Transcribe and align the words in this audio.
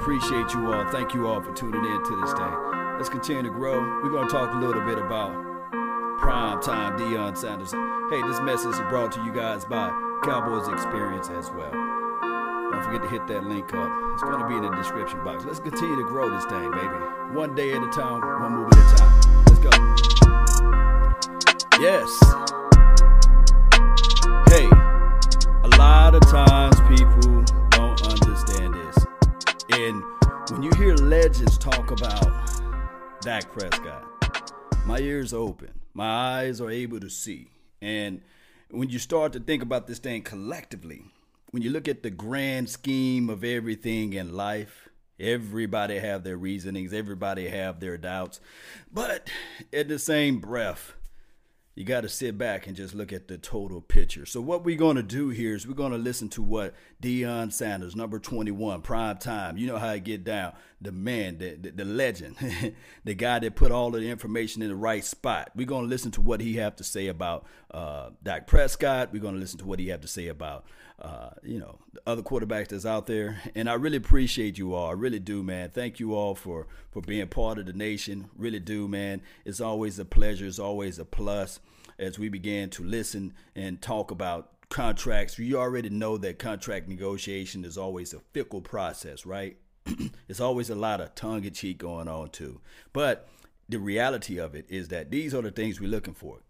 appreciate 0.00 0.54
you 0.54 0.72
all. 0.72 0.86
Thank 0.90 1.12
you 1.12 1.26
all 1.26 1.40
for 1.40 1.52
tuning 1.52 1.84
in 1.84 2.04
to 2.04 2.20
this 2.20 2.32
day. 2.32 2.54
Let's 2.96 3.08
continue 3.08 3.42
to 3.42 3.50
grow. 3.50 3.80
We're 4.02 4.10
going 4.10 4.28
to 4.28 4.32
talk 4.32 4.54
a 4.54 4.56
little 4.56 4.82
bit 4.82 4.98
about 4.98 5.32
prime 6.18 6.60
time 6.62 6.98
Deion 6.98 7.36
Sanders. 7.36 7.72
Hey, 8.10 8.22
this 8.26 8.40
message 8.40 8.74
is 8.74 8.80
brought 8.88 9.12
to 9.12 9.24
you 9.24 9.32
guys 9.32 9.64
by 9.64 9.90
Cowboys 10.24 10.68
Experience 10.68 11.28
as 11.30 11.50
well. 11.50 11.72
Don't 11.72 12.84
forget 12.84 13.02
to 13.02 13.08
hit 13.08 13.26
that 13.26 13.44
link 13.44 13.74
up. 13.74 13.90
It's 14.14 14.22
going 14.22 14.40
to 14.40 14.48
be 14.48 14.54
in 14.54 14.62
the 14.62 14.70
description 14.76 15.22
box. 15.24 15.44
Let's 15.44 15.60
continue 15.60 15.96
to 15.96 16.04
grow 16.04 16.30
this 16.30 16.44
thing, 16.44 16.70
baby. 16.70 17.34
One 17.34 17.54
day 17.54 17.72
at 17.72 17.82
a 17.82 17.88
time, 17.88 18.20
one 18.20 18.52
move 18.52 18.72
at 18.72 18.78
a 18.78 18.96
time. 18.96 19.20
Let's 19.46 19.58
go. 19.58 19.70
Yes. 21.80 22.08
Hey, 24.48 24.68
a 25.64 25.68
lot 25.76 26.14
of 26.14 26.22
times 26.30 26.80
people. 26.88 27.67
And 29.80 30.02
when 30.50 30.64
you 30.64 30.72
hear 30.76 30.96
legends 30.96 31.56
talk 31.56 31.92
about 31.92 33.20
Dak 33.20 33.52
Prescott, 33.52 34.52
my 34.84 34.98
ears 34.98 35.32
open, 35.32 35.70
my 35.94 36.40
eyes 36.40 36.60
are 36.60 36.68
able 36.68 36.98
to 36.98 37.08
see. 37.08 37.52
And 37.80 38.20
when 38.72 38.88
you 38.88 38.98
start 38.98 39.32
to 39.34 39.40
think 39.40 39.62
about 39.62 39.86
this 39.86 40.00
thing 40.00 40.22
collectively, 40.22 41.04
when 41.52 41.62
you 41.62 41.70
look 41.70 41.86
at 41.86 42.02
the 42.02 42.10
grand 42.10 42.68
scheme 42.68 43.30
of 43.30 43.44
everything 43.44 44.14
in 44.14 44.34
life, 44.34 44.88
everybody 45.20 46.00
have 46.00 46.24
their 46.24 46.36
reasonings, 46.36 46.92
everybody 46.92 47.46
have 47.46 47.78
their 47.78 47.96
doubts. 47.96 48.40
But 48.92 49.30
at 49.72 49.86
the 49.86 50.00
same 50.00 50.40
breath, 50.40 50.94
you 51.78 51.84
got 51.84 52.00
to 52.00 52.08
sit 52.08 52.36
back 52.36 52.66
and 52.66 52.74
just 52.74 52.92
look 52.92 53.12
at 53.12 53.28
the 53.28 53.38
total 53.38 53.80
picture. 53.80 54.26
So 54.26 54.40
what 54.40 54.64
we're 54.64 54.76
going 54.76 54.96
to 54.96 55.02
do 55.02 55.28
here 55.28 55.54
is 55.54 55.64
we're 55.64 55.74
going 55.74 55.92
to 55.92 55.98
listen 55.98 56.28
to 56.30 56.42
what 56.42 56.74
Deion 57.00 57.52
Sanders, 57.52 57.94
number 57.94 58.18
21, 58.18 58.82
prime 58.82 59.16
time. 59.18 59.56
You 59.56 59.68
know 59.68 59.78
how 59.78 59.90
I 59.90 59.98
get 59.98 60.24
down. 60.24 60.54
The 60.80 60.90
man, 60.90 61.38
the, 61.38 61.54
the, 61.54 61.70
the 61.70 61.84
legend, 61.84 62.34
the 63.04 63.14
guy 63.14 63.38
that 63.38 63.54
put 63.54 63.70
all 63.70 63.94
of 63.94 64.00
the 64.00 64.10
information 64.10 64.60
in 64.60 64.70
the 64.70 64.74
right 64.74 65.04
spot. 65.04 65.52
We're 65.54 65.68
going 65.68 65.84
to 65.84 65.88
listen 65.88 66.10
to 66.12 66.20
what 66.20 66.40
he 66.40 66.56
have 66.56 66.74
to 66.76 66.84
say 66.84 67.06
about 67.06 67.46
uh, 67.70 68.10
Dak 68.22 68.46
Prescott. 68.46 69.12
We're 69.12 69.22
going 69.22 69.34
to 69.34 69.40
listen 69.40 69.58
to 69.60 69.66
what 69.66 69.78
he 69.78 69.88
have 69.88 70.00
to 70.02 70.08
say 70.08 70.28
about 70.28 70.64
uh, 71.00 71.30
you 71.44 71.60
know, 71.60 71.78
the 71.92 72.00
other 72.06 72.22
quarterbacks 72.22 72.68
that's 72.68 72.86
out 72.86 73.06
there. 73.06 73.40
And 73.54 73.70
I 73.70 73.74
really 73.74 73.98
appreciate 73.98 74.58
you 74.58 74.74
all. 74.74 74.88
I 74.88 74.92
really 74.92 75.20
do, 75.20 75.42
man. 75.42 75.70
Thank 75.70 76.00
you 76.00 76.14
all 76.14 76.34
for 76.34 76.66
for 76.90 77.00
being 77.00 77.28
part 77.28 77.58
of 77.58 77.66
the 77.66 77.72
nation. 77.72 78.30
Really 78.36 78.58
do, 78.58 78.88
man. 78.88 79.22
It's 79.44 79.60
always 79.60 79.98
a 79.98 80.04
pleasure. 80.04 80.46
It's 80.46 80.58
always 80.58 80.98
a 80.98 81.04
plus 81.04 81.60
as 81.98 82.18
we 82.18 82.28
begin 82.28 82.70
to 82.70 82.82
listen 82.82 83.34
and 83.54 83.80
talk 83.80 84.10
about 84.10 84.50
contracts. 84.70 85.38
You 85.38 85.58
already 85.58 85.88
know 85.88 86.16
that 86.18 86.40
contract 86.40 86.88
negotiation 86.88 87.64
is 87.64 87.78
always 87.78 88.12
a 88.12 88.20
fickle 88.32 88.60
process, 88.60 89.24
right? 89.24 89.56
it's 90.28 90.40
always 90.40 90.68
a 90.68 90.74
lot 90.74 91.00
of 91.00 91.14
tongue 91.14 91.44
in 91.44 91.52
cheek 91.52 91.78
going 91.78 92.08
on 92.08 92.30
too. 92.30 92.60
But 92.92 93.28
the 93.68 93.78
reality 93.78 94.38
of 94.38 94.56
it 94.56 94.66
is 94.68 94.88
that 94.88 95.12
these 95.12 95.32
are 95.32 95.42
the 95.42 95.52
things 95.52 95.80
we're 95.80 95.90
looking 95.90 96.14
for. 96.14 96.40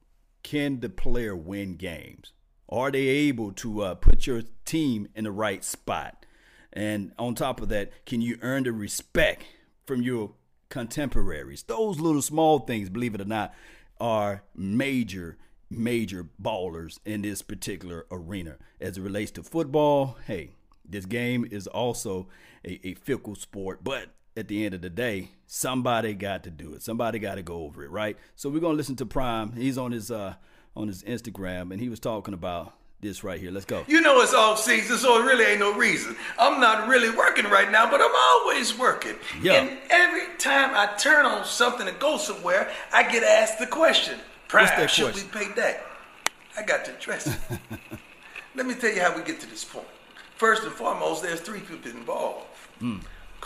Can 0.42 0.81
the 0.81 0.89
player 0.89 1.36
win 1.36 1.77
games? 1.77 2.33
Are 2.69 2.91
they 2.91 3.06
able 3.08 3.53
to 3.53 3.83
uh, 3.83 3.94
put 3.94 4.27
your 4.27 4.42
team 4.64 5.08
in 5.14 5.25
the 5.25 5.31
right 5.31 5.64
spot? 5.64 6.27
And 6.72 7.12
on 7.19 7.34
top 7.34 7.61
of 7.61 7.69
that, 7.70 8.05
can 8.05 8.20
you 8.20 8.39
earn 8.42 8.64
the 8.64 8.72
respect 8.72 9.44
from 9.86 10.03
your 10.03 10.33
contemporaries? 10.69 11.62
Those 11.62 11.98
little 11.98 12.22
small 12.22 12.61
things, 12.61 12.91
believe 12.91 13.14
it 13.14 13.20
or 13.22 13.27
not, 13.27 13.55
are 14.00 14.42
major, 14.55 15.39
major 15.70 16.28
ballers 16.41 16.98
in 17.05 17.22
this 17.22 17.42
particular 17.42 18.06
arena. 18.11 18.56
As 18.81 18.98
it 18.98 19.03
relates 19.03 19.31
to 19.33 19.42
football, 19.42 20.19
hey, 20.27 20.50
this 20.84 21.06
game 21.06 21.47
is 21.50 21.66
also 21.66 22.28
a, 22.64 22.86
a 22.86 22.94
fickle 22.94 23.34
sport, 23.34 23.83
but 23.83 24.09
at 24.39 24.48
the 24.48 24.64
end 24.64 24.75
of 24.75 24.81
the 24.81 24.91
day, 24.91 25.31
somebody 25.47 26.14
got 26.14 26.44
to 26.44 26.50
do 26.50 26.75
it. 26.75 26.83
Somebody 26.83 27.19
got 27.19 27.34
to 27.34 27.42
go 27.42 27.64
over 27.64 27.83
it, 27.83 27.91
right? 27.91 28.17
So 28.36 28.48
we're 28.48 28.61
gonna 28.61 28.75
listen 28.75 28.97
to 28.97 29.06
Prime. 29.06 29.53
He's 29.53 29.76
on 29.76 29.93
his 29.93 30.10
uh 30.10 30.34
on 30.76 30.87
his 30.88 31.03
Instagram, 31.03 31.72
and 31.72 31.81
he 31.81 31.88
was 31.88 31.99
talking 31.99 32.34
about 32.34 32.75
this 33.00 33.25
right 33.25 33.41
here. 33.41 33.50
Let's 33.50 33.66
go. 33.66 33.84
You 33.88 34.00
know 34.00 34.21
it's 34.21 34.34
off 34.34 34.60
season, 34.60 34.97
so 34.97 35.21
it 35.21 35.25
really 35.25 35.44
ain't 35.44 35.60
no 35.60 35.75
reason. 35.75 36.16
I'm 36.38 36.60
not 36.60 36.88
really 36.88 37.10
working 37.10 37.47
right 37.47 37.71
now, 37.71 37.91
but 37.91 38.00
I'm 38.00 38.15
always 38.15 38.78
working. 38.78 39.15
Yeah. 39.43 39.54
And 39.54 39.78
every 39.91 40.37
time 40.38 40.71
I 40.75 40.94
turn 40.97 41.27
on 41.27 41.44
something 41.44 41.87
to 41.87 41.93
go 41.93 42.16
somewhere, 42.16 42.71
I 42.93 43.10
get 43.10 43.22
asked 43.22 43.59
the 43.59 43.66
question, 43.66 44.19
Prime, 44.47 44.66
should 44.88 45.12
question? 45.12 45.31
we 45.34 45.47
pay 45.47 45.53
that? 45.54 45.84
I 46.56 46.62
got 46.62 46.84
to 46.87 46.94
address 46.94 47.27
it. 47.27 47.37
Let 48.54 48.66
me 48.66 48.75
tell 48.75 48.93
you 48.93 49.00
how 49.00 49.16
we 49.16 49.22
get 49.22 49.41
to 49.41 49.47
this 49.48 49.65
point. 49.65 49.87
First 50.37 50.65
and 50.65 50.72
foremost, 50.72 51.22
there's 51.22 51.41
three 51.41 51.60
people 51.60 51.91
involved. 51.91 52.47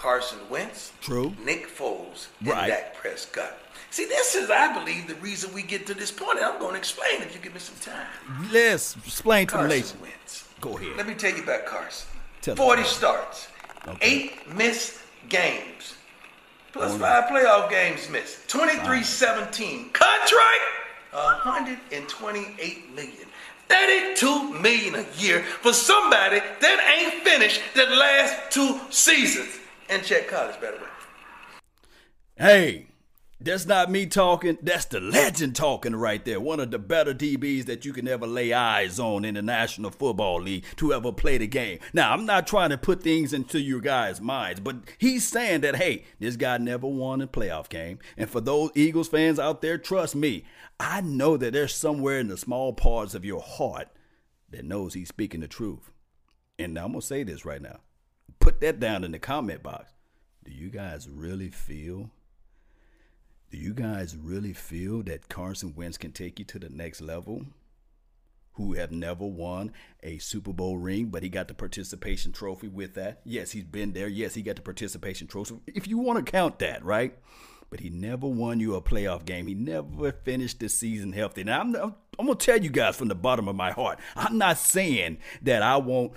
Carson 0.02 0.38
Wentz. 0.50 0.90
True. 1.00 1.32
Nick 1.44 1.68
Foles, 1.68 2.26
and 2.40 2.48
Right. 2.48 2.66
Dak 2.66 2.96
Prescott. 2.96 3.56
See, 3.90 4.04
this 4.06 4.34
is, 4.34 4.50
I 4.50 4.76
believe, 4.76 5.06
the 5.06 5.14
reason 5.16 5.54
we 5.54 5.62
get 5.62 5.86
to 5.86 5.94
this 5.94 6.10
point. 6.10 6.38
And 6.38 6.44
I'm 6.46 6.58
going 6.58 6.72
to 6.72 6.78
explain 6.78 7.22
if 7.22 7.32
you 7.32 7.40
give 7.40 7.54
me 7.54 7.60
some 7.60 7.76
time. 7.76 8.08
Let's 8.50 8.96
explain 8.96 9.46
to 9.46 9.52
the 9.58 9.58
Carson. 9.68 10.00
Wentz. 10.00 10.48
Go 10.60 10.76
ahead. 10.76 10.96
Let 10.96 11.06
me 11.06 11.14
tell 11.14 11.30
you 11.30 11.44
about 11.44 11.66
Carson. 11.66 12.08
Tell 12.40 12.56
40 12.56 12.82
about 12.82 12.90
starts, 12.90 13.48
Okay. 13.86 13.96
eight 14.02 14.52
missed 14.52 14.98
games, 15.28 15.94
plus 16.72 16.96
five 16.98 17.24
playoff 17.30 17.70
games 17.70 18.08
missed. 18.10 18.48
23 18.48 19.04
17. 19.04 19.90
Contract 19.90 20.64
128 21.12 22.94
million. 22.96 23.28
32 23.69 24.52
million 24.60 24.94
a 24.96 25.06
year 25.19 25.42
for 25.60 25.72
somebody 25.72 26.40
that 26.60 26.98
ain't 26.98 27.22
finished 27.22 27.60
the 27.74 27.86
last 27.86 28.50
two 28.50 28.80
seasons. 28.90 29.58
And 29.92 30.03
check 30.03 30.26
college, 30.26 30.58
by 30.58 30.70
the 30.70 30.78
way. 30.78 30.88
Hey, 32.34 32.86
that's 33.38 33.66
not 33.66 33.91
me 33.91 34.06
talking. 34.06 34.56
That's 34.62 34.86
the 34.86 35.00
legend 35.00 35.54
talking 35.54 35.94
right 35.94 36.25
there. 36.25 36.41
One 36.41 36.60
of 36.60 36.70
the 36.70 36.78
better 36.78 37.12
DBs 37.12 37.66
that 37.66 37.84
you 37.84 37.92
can 37.92 38.08
ever 38.08 38.26
lay 38.26 38.54
eyes 38.54 38.98
on 38.98 39.26
in 39.26 39.34
the 39.34 39.42
National 39.42 39.91
Football 39.91 40.41
League 40.41 40.64
to 40.76 40.94
ever 40.94 41.12
play 41.12 41.36
the 41.36 41.47
game. 41.47 41.78
Now, 41.92 42.14
I'm 42.14 42.25
not 42.25 42.47
trying 42.47 42.70
to 42.70 42.78
put 42.78 43.02
things 43.02 43.34
into 43.34 43.60
your 43.60 43.81
guys' 43.81 44.19
minds, 44.19 44.60
but 44.60 44.76
he's 44.97 45.28
saying 45.28 45.60
that, 45.60 45.76
hey, 45.76 46.04
this 46.19 46.36
guy 46.36 46.56
never 46.56 46.86
won 46.86 47.20
a 47.20 47.26
playoff 47.26 47.69
game. 47.69 47.98
And 48.16 48.31
for 48.31 48.41
those 48.41 48.70
Eagles 48.75 49.08
fans 49.08 49.38
out 49.38 49.60
there, 49.60 49.76
trust 49.76 50.16
me, 50.16 50.44
I 50.81 51.02
know 51.02 51.36
that 51.36 51.52
there's 51.52 51.75
somewhere 51.75 52.19
in 52.19 52.28
the 52.28 52.38
small 52.38 52.72
parts 52.72 53.14
of 53.14 53.26
your 53.26 53.42
heart 53.42 53.88
that 54.48 54.64
knows 54.64 54.94
he's 54.94 55.08
speaking 55.08 55.41
the 55.41 55.48
truth. 55.48 55.91
And 56.58 56.78
I'm 56.78 56.92
going 56.92 57.02
to 57.02 57.06
say 57.06 57.25
this 57.25 57.44
right 57.44 57.60
now. 57.60 57.81
Put 58.42 58.60
that 58.60 58.80
down 58.80 59.04
in 59.04 59.12
the 59.12 59.20
comment 59.20 59.62
box. 59.62 59.92
Do 60.44 60.50
you 60.50 60.69
guys 60.69 61.08
really 61.08 61.48
feel 61.48 62.10
do 63.53 63.56
you 63.56 63.72
guys 63.72 64.16
really 64.16 64.53
feel 64.53 65.04
that 65.04 65.28
Carson 65.28 65.75
Wentz 65.76 65.97
can 65.97 66.10
take 66.10 66.41
you 66.41 66.44
to 66.47 66.58
the 66.58 66.69
next 66.69 67.00
level? 67.00 67.47
Who 68.54 68.72
have 68.72 68.91
never 68.91 69.25
won 69.25 69.72
a 70.02 70.19
Super 70.19 70.52
Bowl 70.52 70.76
ring, 70.76 71.06
but 71.06 71.22
he 71.22 71.28
got 71.28 71.47
the 71.47 71.54
participation 71.54 72.32
trophy 72.32 72.66
with 72.66 72.94
that. 72.94 73.20
Yes, 73.25 73.52
he's 73.52 73.62
been 73.62 73.92
there. 73.92 74.08
Yes, 74.08 74.34
he 74.34 74.42
got 74.42 74.56
the 74.56 74.62
participation 74.62 75.28
trophy. 75.28 75.60
If 75.69 75.86
you 75.86 75.98
want 75.98 76.26
to 76.26 76.32
count 76.32 76.58
that, 76.58 76.84
right? 76.84 77.16
But 77.70 77.78
he 77.78 77.91
never 77.91 78.26
won 78.26 78.58
you 78.58 78.75
a 78.75 78.82
playoff 78.82 79.25
game. 79.25 79.47
He 79.47 79.54
never 79.54 80.10
finished 80.10 80.58
the 80.58 80.69
season 80.69 81.12
healthy. 81.12 81.44
Now, 81.44 81.60
I'm, 81.60 81.76
I'm, 81.76 81.94
I'm 82.19 82.26
going 82.26 82.38
to 82.38 82.44
tell 82.44 82.60
you 82.60 82.70
guys 82.70 82.97
from 82.97 83.06
the 83.06 83.14
bottom 83.14 83.47
of 83.47 83.54
my 83.54 83.70
heart, 83.70 84.00
I'm 84.16 84.36
not 84.36 84.58
saying 84.58 85.19
that 85.42 85.62
I 85.62 85.76
want 85.76 86.14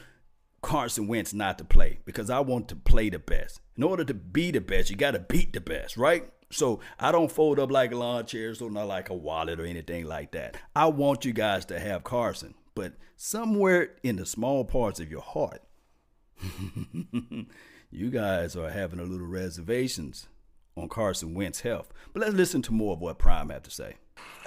Carson 0.65 1.05
Wentz 1.05 1.31
not 1.31 1.59
to 1.59 1.63
play 1.63 1.99
because 2.05 2.31
I 2.31 2.39
want 2.39 2.67
to 2.69 2.75
play 2.75 3.11
the 3.11 3.19
best. 3.19 3.61
In 3.77 3.83
order 3.83 4.03
to 4.03 4.15
be 4.15 4.49
the 4.49 4.59
best, 4.59 4.89
you 4.89 4.95
got 4.95 5.11
to 5.11 5.19
beat 5.19 5.53
the 5.53 5.61
best, 5.61 5.95
right? 5.95 6.27
So 6.49 6.79
I 6.99 7.11
don't 7.11 7.31
fold 7.31 7.59
up 7.59 7.69
like 7.69 7.93
lawn 7.93 8.25
chair, 8.25 8.55
so 8.55 8.67
not 8.67 8.87
like 8.87 9.09
a 9.09 9.13
wallet 9.13 9.59
or 9.59 9.65
anything 9.65 10.05
like 10.07 10.31
that. 10.31 10.57
I 10.75 10.87
want 10.87 11.23
you 11.23 11.33
guys 11.33 11.65
to 11.65 11.79
have 11.79 12.03
Carson, 12.03 12.55
but 12.73 12.93
somewhere 13.15 13.91
in 14.01 14.15
the 14.15 14.25
small 14.25 14.65
parts 14.65 14.99
of 14.99 15.11
your 15.11 15.21
heart, 15.21 15.61
you 17.91 18.09
guys 18.09 18.55
are 18.55 18.71
having 18.71 18.99
a 18.99 19.03
little 19.03 19.27
reservations 19.27 20.27
on 20.77 20.89
Carson 20.89 21.33
Wentz's 21.33 21.61
health. 21.61 21.93
But 22.13 22.21
let's 22.23 22.33
listen 22.33 22.61
to 22.63 22.73
more 22.73 22.93
of 22.93 23.01
what 23.01 23.17
Prime 23.17 23.49
had 23.49 23.63
to 23.63 23.71
say. 23.71 23.95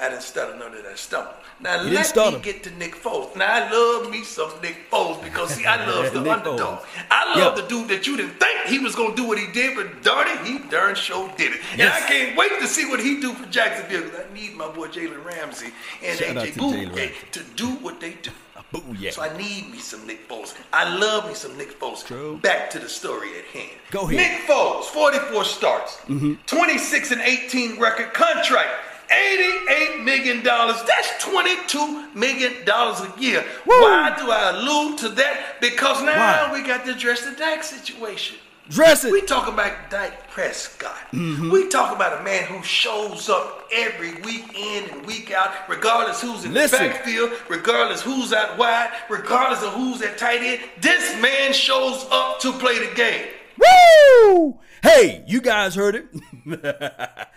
I 0.01 0.09
didn't 0.11 0.23
stutter, 0.23 0.57
nor 0.57 0.71
did 0.71 0.87
I 0.87 0.95
stumble. 0.95 1.33
Now 1.61 1.83
didn't 1.83 2.17
let 2.17 2.33
me 2.35 2.41
get 2.41 2.63
to 2.65 2.71
Nick 2.77 2.95
Foles. 2.95 3.35
Now 3.37 3.53
I 3.53 3.71
love 3.71 4.11
me 4.11 4.23
some 4.23 4.51
Nick 4.63 4.89
Foles 4.91 5.23
because 5.23 5.51
see, 5.55 5.67
I 5.67 5.85
love 5.91 6.13
the 6.13 6.21
underdog. 6.21 6.59
Foles. 6.81 6.87
I 7.11 7.39
love 7.39 7.57
Yep. 7.59 7.65
the 7.65 7.69
dude 7.69 7.89
that 7.89 8.07
you 8.07 8.17
didn't 8.17 8.39
think 8.39 8.61
he 8.67 8.79
was 8.79 8.95
gonna 8.95 9.17
do 9.17 9.27
what 9.27 9.39
he 9.39 9.51
did, 9.53 9.75
but 9.77 10.03
darn 10.03 10.29
it, 10.29 10.47
he 10.47 10.59
darn 10.71 10.95
sure 10.95 11.29
did 11.37 11.53
it. 11.53 11.61
And 11.73 11.83
I 11.83 12.01
can't 12.01 12.37
wait 12.37 12.51
to 12.61 12.67
see 12.69 12.87
what 12.89 13.01
he 13.01 13.21
do 13.21 13.33
for 13.35 13.47
Jacksonville 13.51 14.05
because 14.05 14.21
I 14.31 14.33
need 14.35 14.55
my 14.55 14.69
boy 14.69 14.87
Jalen 14.89 15.25
Ramsey 15.25 15.73
and 16.05 16.19
Shout 16.19 16.37
out 16.37 16.47
AJ 16.47 16.53
to 16.53 16.59
Boo 16.59 16.73
Jalen 16.73 16.97
Ramsey. 16.97 17.15
to 17.33 17.43
do 17.57 17.67
what 17.69 18.01
they 18.01 18.13
do. 18.23 18.31
Oh, 18.75 18.81
Booyah. 18.81 19.12
So 19.12 19.22
I 19.22 19.37
need 19.37 19.70
me 19.70 19.78
some 19.78 20.06
Nick 20.06 20.28
Foles. 20.28 20.55
I 20.72 20.96
love 20.96 21.28
me 21.28 21.34
some 21.34 21.56
Nick 21.56 21.78
Foles. 21.78 22.05
True. 22.05 22.38
Back 22.38 22.70
to 22.70 22.78
the 22.78 22.88
story 22.88 23.38
at 23.38 23.44
hand. 23.46 23.78
Go 23.90 24.02
ahead. 24.02 24.16
Nick 24.16 24.49
Foles, 24.49 24.84
44 24.84 25.44
starts, 25.44 25.96
mm-hmm. 26.06 26.34
26 26.46 27.12
and 27.12 27.20
18 27.20 27.81
record 27.81 28.12
contract. 28.12 28.69
$88 29.10 30.05
million. 30.05 30.43
That's 30.43 31.25
$22 31.25 32.14
million 32.14 32.52
a 32.69 33.20
year. 33.20 33.44
Why 33.64 34.14
do 34.19 34.31
I 34.31 34.50
allude 34.50 34.99
to 34.99 35.08
that? 35.10 35.56
Because 35.60 36.02
now 36.02 36.50
Why? 36.50 36.52
we 36.52 36.66
got 36.66 36.84
to 36.84 36.93
address 36.93 37.25
the 37.25 37.32
Dak 37.32 37.62
situation. 37.62 38.37
Dress 38.69 39.05
it. 39.05 39.12
We 39.12 39.23
talk 39.23 39.49
about 39.49 39.91
Dak 39.91 40.31
Prescott. 40.31 40.97
Mm-hmm. 41.12 41.50
We 41.50 41.69
talk 41.69 41.94
about 41.94 42.20
a 42.20 42.25
man 42.25 42.44
who 42.44 42.62
shows 42.62 43.29
up 43.29 43.67
every 43.73 44.15
week 44.23 44.55
in 44.55 44.91
and 44.91 45.06
week 45.06 45.31
out, 45.31 45.53
regardless 45.69 46.20
who's 46.20 46.44
in 46.44 46.53
Listen. 46.53 46.82
the 46.82 46.91
backfield, 46.91 47.32
regardless 47.49 48.03
who's 48.03 48.32
out 48.32 48.59
wide, 48.59 48.91
regardless 49.09 49.62
of 49.62 49.73
who's 49.73 50.03
at 50.03 50.19
tight 50.19 50.43
end. 50.43 50.61
This 50.81 51.20
man 51.20 51.53
shows 51.53 52.06
up 52.11 52.41
to 52.41 52.53
play 52.53 52.79
the 52.79 52.94
game. 52.94 53.26
Woo! 53.56 54.59
Hey, 54.82 55.25
you 55.26 55.41
guys 55.41 55.75
heard 55.75 55.94
it. 55.94 56.09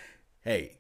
hey, 0.41 0.79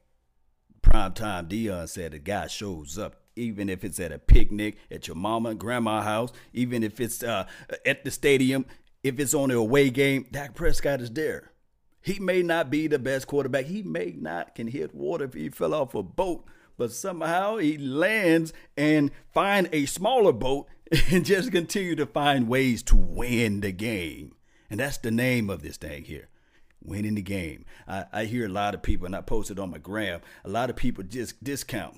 primetime 0.81 1.47
Deion 1.47 1.87
said 1.87 2.11
the 2.11 2.19
guy 2.19 2.47
shows 2.47 2.97
up 2.97 3.15
even 3.35 3.69
if 3.69 3.83
it's 3.83 3.99
at 3.99 4.11
a 4.11 4.19
picnic 4.19 4.77
at 4.91 5.07
your 5.07 5.15
mama 5.15 5.49
and 5.49 5.59
grandma 5.59 6.01
house, 6.01 6.31
even 6.53 6.83
if 6.83 6.99
it's 6.99 7.23
uh, 7.23 7.47
at 7.85 8.03
the 8.03 8.11
stadium, 8.11 8.65
if 9.03 9.19
it's 9.19 9.33
on 9.33 9.49
the 9.49 9.55
away 9.55 9.89
game, 9.89 10.27
Dak 10.31 10.53
Prescott 10.55 11.01
is 11.01 11.11
there. 11.11 11.51
He 12.01 12.19
may 12.19 12.41
not 12.41 12.69
be 12.69 12.87
the 12.87 12.99
best 12.99 13.27
quarterback. 13.27 13.65
He 13.65 13.83
may 13.83 14.15
not 14.17 14.55
can 14.55 14.67
hit 14.67 14.95
water 14.95 15.25
if 15.25 15.33
he 15.33 15.49
fell 15.49 15.73
off 15.73 15.93
a 15.93 16.01
boat, 16.01 16.45
but 16.77 16.91
somehow 16.91 17.57
he 17.57 17.77
lands 17.77 18.53
and 18.75 19.11
find 19.33 19.69
a 19.71 19.85
smaller 19.85 20.33
boat 20.33 20.67
and 21.11 21.25
just 21.25 21.51
continue 21.51 21.95
to 21.95 22.05
find 22.05 22.47
ways 22.47 22.81
to 22.83 22.95
win 22.95 23.61
the 23.61 23.71
game. 23.71 24.33
And 24.69 24.79
that's 24.79 24.97
the 24.97 25.11
name 25.11 25.49
of 25.49 25.61
this 25.61 25.77
thing 25.77 26.05
here. 26.05 26.29
Winning 26.83 27.15
the 27.15 27.21
game. 27.21 27.65
I, 27.87 28.05
I 28.11 28.25
hear 28.25 28.45
a 28.45 28.49
lot 28.49 28.73
of 28.73 28.81
people, 28.81 29.05
and 29.05 29.15
I 29.15 29.21
posted 29.21 29.59
on 29.59 29.69
my 29.69 29.77
gram, 29.77 30.21
a 30.43 30.49
lot 30.49 30.71
of 30.71 30.75
people 30.75 31.03
just 31.03 31.43
discount 31.43 31.97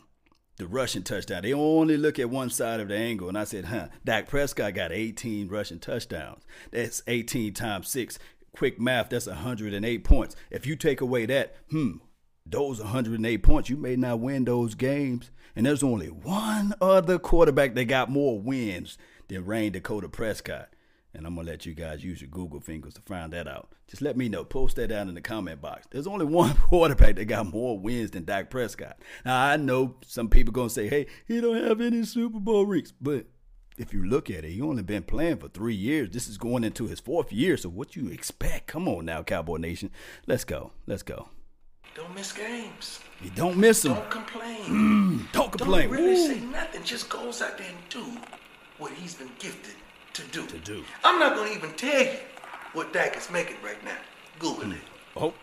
the 0.58 0.68
rushing 0.68 1.04
touchdown. 1.04 1.44
They 1.44 1.54
only 1.54 1.98
look 1.98 2.20
at 2.20 2.30
one 2.30 2.50
side 2.50 2.80
of 2.80 2.88
the 2.88 2.96
angle. 2.96 3.28
And 3.28 3.38
I 3.38 3.44
said, 3.44 3.66
huh, 3.66 3.88
Dak 4.06 4.28
Prescott 4.28 4.74
got 4.74 4.92
18 4.92 5.48
rushing 5.48 5.80
touchdowns. 5.80 6.44
That's 6.72 7.02
18 7.08 7.54
times 7.54 7.88
six. 7.88 8.20
Quick 8.56 8.80
math, 8.80 9.10
that's 9.10 9.26
108 9.26 10.04
points. 10.04 10.36
If 10.52 10.68
you 10.68 10.76
take 10.76 11.02
away 11.02 11.26
that, 11.26 11.56
hmm, 11.72 11.98
those 12.46 12.80
108 12.80 13.38
points, 13.42 13.70
you 13.70 13.78
may 13.78 13.96
not 13.96 14.20
win 14.20 14.46
those 14.46 14.76
games. 14.76 15.32
And 15.56 15.66
there's 15.66 15.84
only 15.84 16.08
one 16.08 16.74
other 16.82 17.18
quarterback 17.18 17.74
that 17.76 17.86
got 17.86 18.10
more 18.10 18.40
wins 18.40 18.98
than 19.28 19.46
Rayne 19.46 19.72
Dakota 19.72 20.10
Prescott. 20.10 20.70
And 21.16 21.28
I'm 21.28 21.36
gonna 21.36 21.48
let 21.48 21.66
you 21.66 21.74
guys 21.74 22.04
use 22.04 22.22
your 22.22 22.30
Google 22.30 22.60
fingers 22.60 22.94
to 22.96 23.02
find 23.02 23.32
that 23.34 23.48
out. 23.48 23.70
Just 23.88 24.02
let 24.02 24.18
me 24.18 24.30
know. 24.30 24.44
Post 24.44 24.78
that 24.78 24.88
down 24.88 25.10
in 25.10 25.16
the 25.16 25.22
comment 25.22 25.62
box. 25.62 25.86
There's 25.92 26.08
only 26.08 26.26
one 26.42 26.56
quarterback 26.56 27.16
that 27.16 27.26
got 27.26 27.46
more 27.46 27.78
wins 27.80 28.12
than 28.12 28.26
Dak 28.26 28.50
Prescott. 28.50 28.98
Now 29.24 29.46
I 29.46 29.58
know 29.58 29.96
some 30.06 30.30
people 30.30 30.54
gonna 30.54 30.70
say, 30.70 30.88
"Hey, 30.88 31.08
he 31.28 31.40
don't 31.40 31.64
have 31.64 31.82
any 31.82 32.04
Super 32.04 32.40
Bowl 32.40 32.66
rings," 32.66 32.94
but 33.00 33.28
if 33.78 33.94
you 33.94 34.06
look 34.06 34.30
at 34.30 34.44
it, 34.44 34.52
he 34.52 34.62
only 34.62 34.84
been 34.84 35.04
playing 35.04 35.38
for 35.38 35.48
three 35.48 35.76
years. 35.76 36.10
This 36.10 36.28
is 36.28 36.38
going 36.38 36.64
into 36.64 36.88
his 36.88 37.00
fourth 37.00 37.32
year. 37.32 37.58
So 37.58 37.70
what 37.70 37.96
you 37.96 38.08
expect? 38.10 38.68
Come 38.68 38.88
on 38.88 39.06
now, 39.06 39.24
Cowboy 39.24 39.58
Nation. 39.58 39.92
Let's 40.28 40.44
go. 40.44 40.72
Let's 40.86 41.04
go. 41.04 41.30
Don't 41.96 42.14
miss 42.16 42.32
games. 42.32 43.00
You 43.22 43.30
don't 43.36 43.58
miss 43.58 43.84
them. 43.84 43.94
Don't 43.94 44.10
complain. 44.10 44.64
Mm, 44.64 45.32
don't 45.32 45.52
complain. 45.52 45.90
Don't 45.90 45.98
really 46.00 46.14
Ooh. 46.14 46.28
say 46.28 46.40
nothing. 46.40 46.84
Just 46.84 47.08
goes 47.08 47.42
out 47.42 47.58
there 47.58 47.68
and 47.68 47.78
do 47.90 48.04
what 48.80 48.92
he's 48.94 49.14
been 49.14 49.30
gifted 49.38 49.76
to 50.14 50.22
do. 50.32 50.46
To 50.48 50.58
do. 50.60 50.84
I'm 51.04 51.20
not 51.20 51.36
going 51.36 51.52
to 51.52 51.58
even 51.58 51.74
tell 51.76 52.04
you 52.04 52.12
what 52.74 52.94
Dak 52.94 53.18
is 53.18 53.30
making 53.30 53.58
right 53.64 53.84
now. 53.84 53.98
Google 54.40 54.72
it. 54.72 54.80
Oh. 55.16 55.34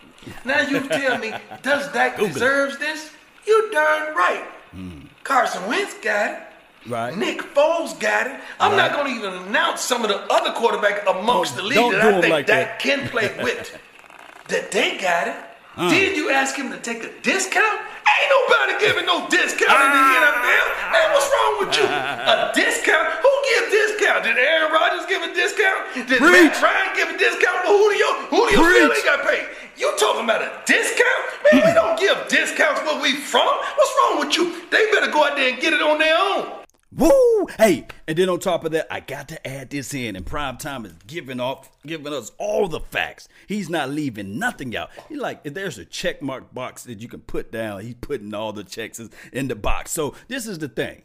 Now 0.44 0.60
you 0.60 0.80
tell 0.80 1.18
me, 1.18 1.32
does 1.62 1.90
Dak 1.92 2.16
Google 2.16 2.32
deserves 2.32 2.74
it. 2.74 2.80
this? 2.80 3.12
You 3.46 3.70
darn 3.72 4.14
right. 4.14 4.44
Mm. 4.74 5.06
Carson 5.24 5.66
Wentz 5.66 5.94
got 6.02 6.30
it. 6.32 6.40
Right. 6.88 7.16
Nick 7.16 7.40
Foles 7.54 7.98
got 8.00 8.26
it. 8.26 8.40
I'm 8.58 8.72
right. 8.72 8.76
not 8.76 8.92
going 8.92 9.14
to 9.14 9.18
even 9.18 9.48
announce 9.48 9.82
some 9.82 10.02
of 10.02 10.08
the 10.08 10.20
other 10.32 10.50
quarterbacks 10.50 11.06
amongst 11.06 11.54
oh, 11.54 11.56
the 11.56 11.62
league 11.62 11.92
that 11.92 12.00
I 12.00 12.20
think 12.20 12.32
like 12.32 12.46
Dak 12.46 12.66
that. 12.66 12.78
can 12.78 13.08
play 13.08 13.34
with. 13.42 13.78
that 14.48 14.70
they 14.70 14.96
got 14.96 15.28
it. 15.28 15.36
Uh. 15.76 15.90
Did 15.90 16.16
you 16.16 16.30
ask 16.30 16.56
him 16.56 16.70
to 16.70 16.78
take 16.78 17.04
a 17.04 17.20
discount? 17.20 17.80
Ain't 18.20 18.28
nobody 18.28 18.72
giving 18.84 19.06
no 19.08 19.24
discount 19.32 19.80
in 19.80 19.90
the 19.96 20.04
ah. 20.04 20.20
NFL. 20.20 20.66
Hey, 20.92 21.04
what's 21.16 21.28
wrong 21.32 21.54
with 21.64 21.72
you? 21.72 21.86
A 21.88 22.52
discount? 22.52 23.06
Who 23.24 23.32
give 23.48 23.64
discount? 23.72 24.20
Did 24.28 24.36
Aaron 24.36 24.72
Rodgers 24.72 25.06
give 25.08 25.22
a 25.24 25.32
discount? 25.32 25.80
Did 25.94 26.20
Preach. 26.20 26.52
Matt 26.52 26.60
Ryan 26.60 26.90
give 26.96 27.08
a 27.08 27.16
discount 27.16 27.64
for 27.64 27.72
Julio? 27.72 28.08
Julio 28.28 28.60
still 28.60 28.92
ain't 28.92 29.04
got 29.08 29.24
paid. 29.24 29.48
You 29.80 29.88
talking 29.96 30.24
about 30.24 30.42
a 30.42 30.52
discount? 30.68 31.22
Man, 31.48 31.64
we 31.64 31.72
don't 31.72 31.98
give 31.98 32.28
discounts 32.28 32.84
where 32.84 33.00
we 33.00 33.16
from. 33.16 33.48
What's 33.48 33.92
wrong 33.96 34.20
with 34.20 34.36
you? 34.36 34.68
They 34.68 34.90
better 34.92 35.10
go 35.10 35.24
out 35.24 35.36
there 35.36 35.48
and 35.48 35.60
get 35.60 35.72
it 35.72 35.80
on 35.80 35.98
their 35.98 36.12
own. 36.12 36.60
Woo! 36.92 37.46
Hey, 37.56 37.86
and 38.08 38.18
then 38.18 38.28
on 38.28 38.40
top 38.40 38.64
of 38.64 38.72
that, 38.72 38.92
I 38.92 38.98
got 38.98 39.28
to 39.28 39.46
add 39.46 39.70
this 39.70 39.94
in. 39.94 40.16
And 40.16 40.26
Prime 40.26 40.56
Time 40.56 40.84
is 40.84 40.92
giving 41.06 41.38
off, 41.38 41.70
giving 41.86 42.12
us 42.12 42.32
all 42.36 42.66
the 42.66 42.80
facts. 42.80 43.28
He's 43.46 43.70
not 43.70 43.90
leaving 43.90 44.40
nothing 44.40 44.74
out. 44.76 44.90
He 45.08 45.14
like, 45.14 45.40
if 45.44 45.54
there's 45.54 45.78
a 45.78 45.84
check 45.84 46.20
mark 46.20 46.52
box 46.52 46.82
that 46.84 47.00
you 47.00 47.06
can 47.06 47.20
put 47.20 47.52
down, 47.52 47.82
he's 47.82 47.94
putting 47.94 48.34
all 48.34 48.52
the 48.52 48.64
checks 48.64 49.00
in 49.32 49.46
the 49.46 49.54
box. 49.54 49.92
So 49.92 50.16
this 50.26 50.48
is 50.48 50.58
the 50.58 50.68
thing: 50.68 51.02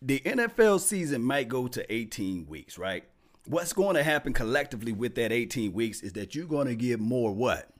the 0.00 0.20
NFL 0.20 0.78
season 0.78 1.22
might 1.24 1.48
go 1.48 1.66
to 1.66 1.92
18 1.92 2.46
weeks, 2.46 2.78
right? 2.78 3.04
What's 3.46 3.72
going 3.72 3.96
to 3.96 4.04
happen 4.04 4.32
collectively 4.34 4.92
with 4.92 5.16
that 5.16 5.32
18 5.32 5.72
weeks 5.72 6.00
is 6.00 6.12
that 6.12 6.36
you're 6.36 6.46
going 6.46 6.68
to 6.68 6.76
give 6.76 7.00
more 7.00 7.32
what? 7.32 7.70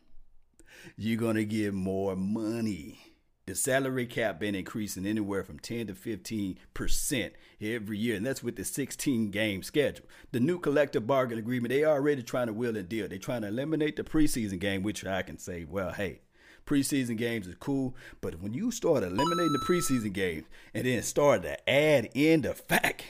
You're 0.97 1.21
going 1.21 1.37
to 1.37 1.45
give 1.45 1.73
more 1.73 2.17
money 2.17 2.99
the 3.47 3.55
salary 3.55 4.07
cap 4.07 4.41
been 4.41 4.55
increasing 4.55 5.07
anywhere 5.07 5.45
from 5.45 5.59
10 5.59 5.89
to 5.89 5.95
15 5.95 6.59
percent 6.73 7.35
every 7.61 7.99
year 7.99 8.17
and 8.17 8.25
that's 8.25 8.43
with 8.43 8.57
the 8.57 8.65
16 8.65 9.31
game 9.31 9.63
schedule. 9.63 10.07
The 10.33 10.41
new 10.41 10.59
collective 10.59 11.07
bargain 11.07 11.39
agreement 11.39 11.71
they 11.71 11.85
are 11.85 11.95
already 11.95 12.23
trying 12.23 12.47
to 12.47 12.53
wheel 12.53 12.77
and 12.77 12.89
deal. 12.89 13.09
They're 13.09 13.19
trying 13.19 13.43
to 13.43 13.49
eliminate 13.49 13.97
the 13.97 14.05
preseason 14.05 14.59
game 14.59 14.83
which 14.83 15.05
i 15.05 15.23
can 15.23 15.39
say 15.39 15.65
well 15.65 15.93
hey 15.93 16.21
preseason 16.67 17.17
games 17.17 17.47
is 17.47 17.55
cool 17.57 17.95
but 18.21 18.41
when 18.41 18.55
you 18.55 18.71
start 18.71 19.03
eliminating 19.03 19.53
the 19.53 19.65
preseason 19.67 20.13
games 20.13 20.45
and 20.73 20.87
then 20.87 21.03
start 21.03 21.43
to 21.43 21.71
add 21.71 22.09
in 22.15 22.41
the 22.41 22.55
fact 22.55 23.05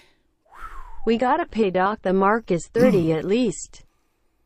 we 1.07 1.19
gotta 1.19 1.45
pay 1.45 1.71
Dak 1.71 2.01
the 2.03 2.15
mark 2.15 2.51
is 2.51 2.67
30 2.69 3.09
mm. 3.09 3.19
at 3.19 3.25
least. 3.27 3.85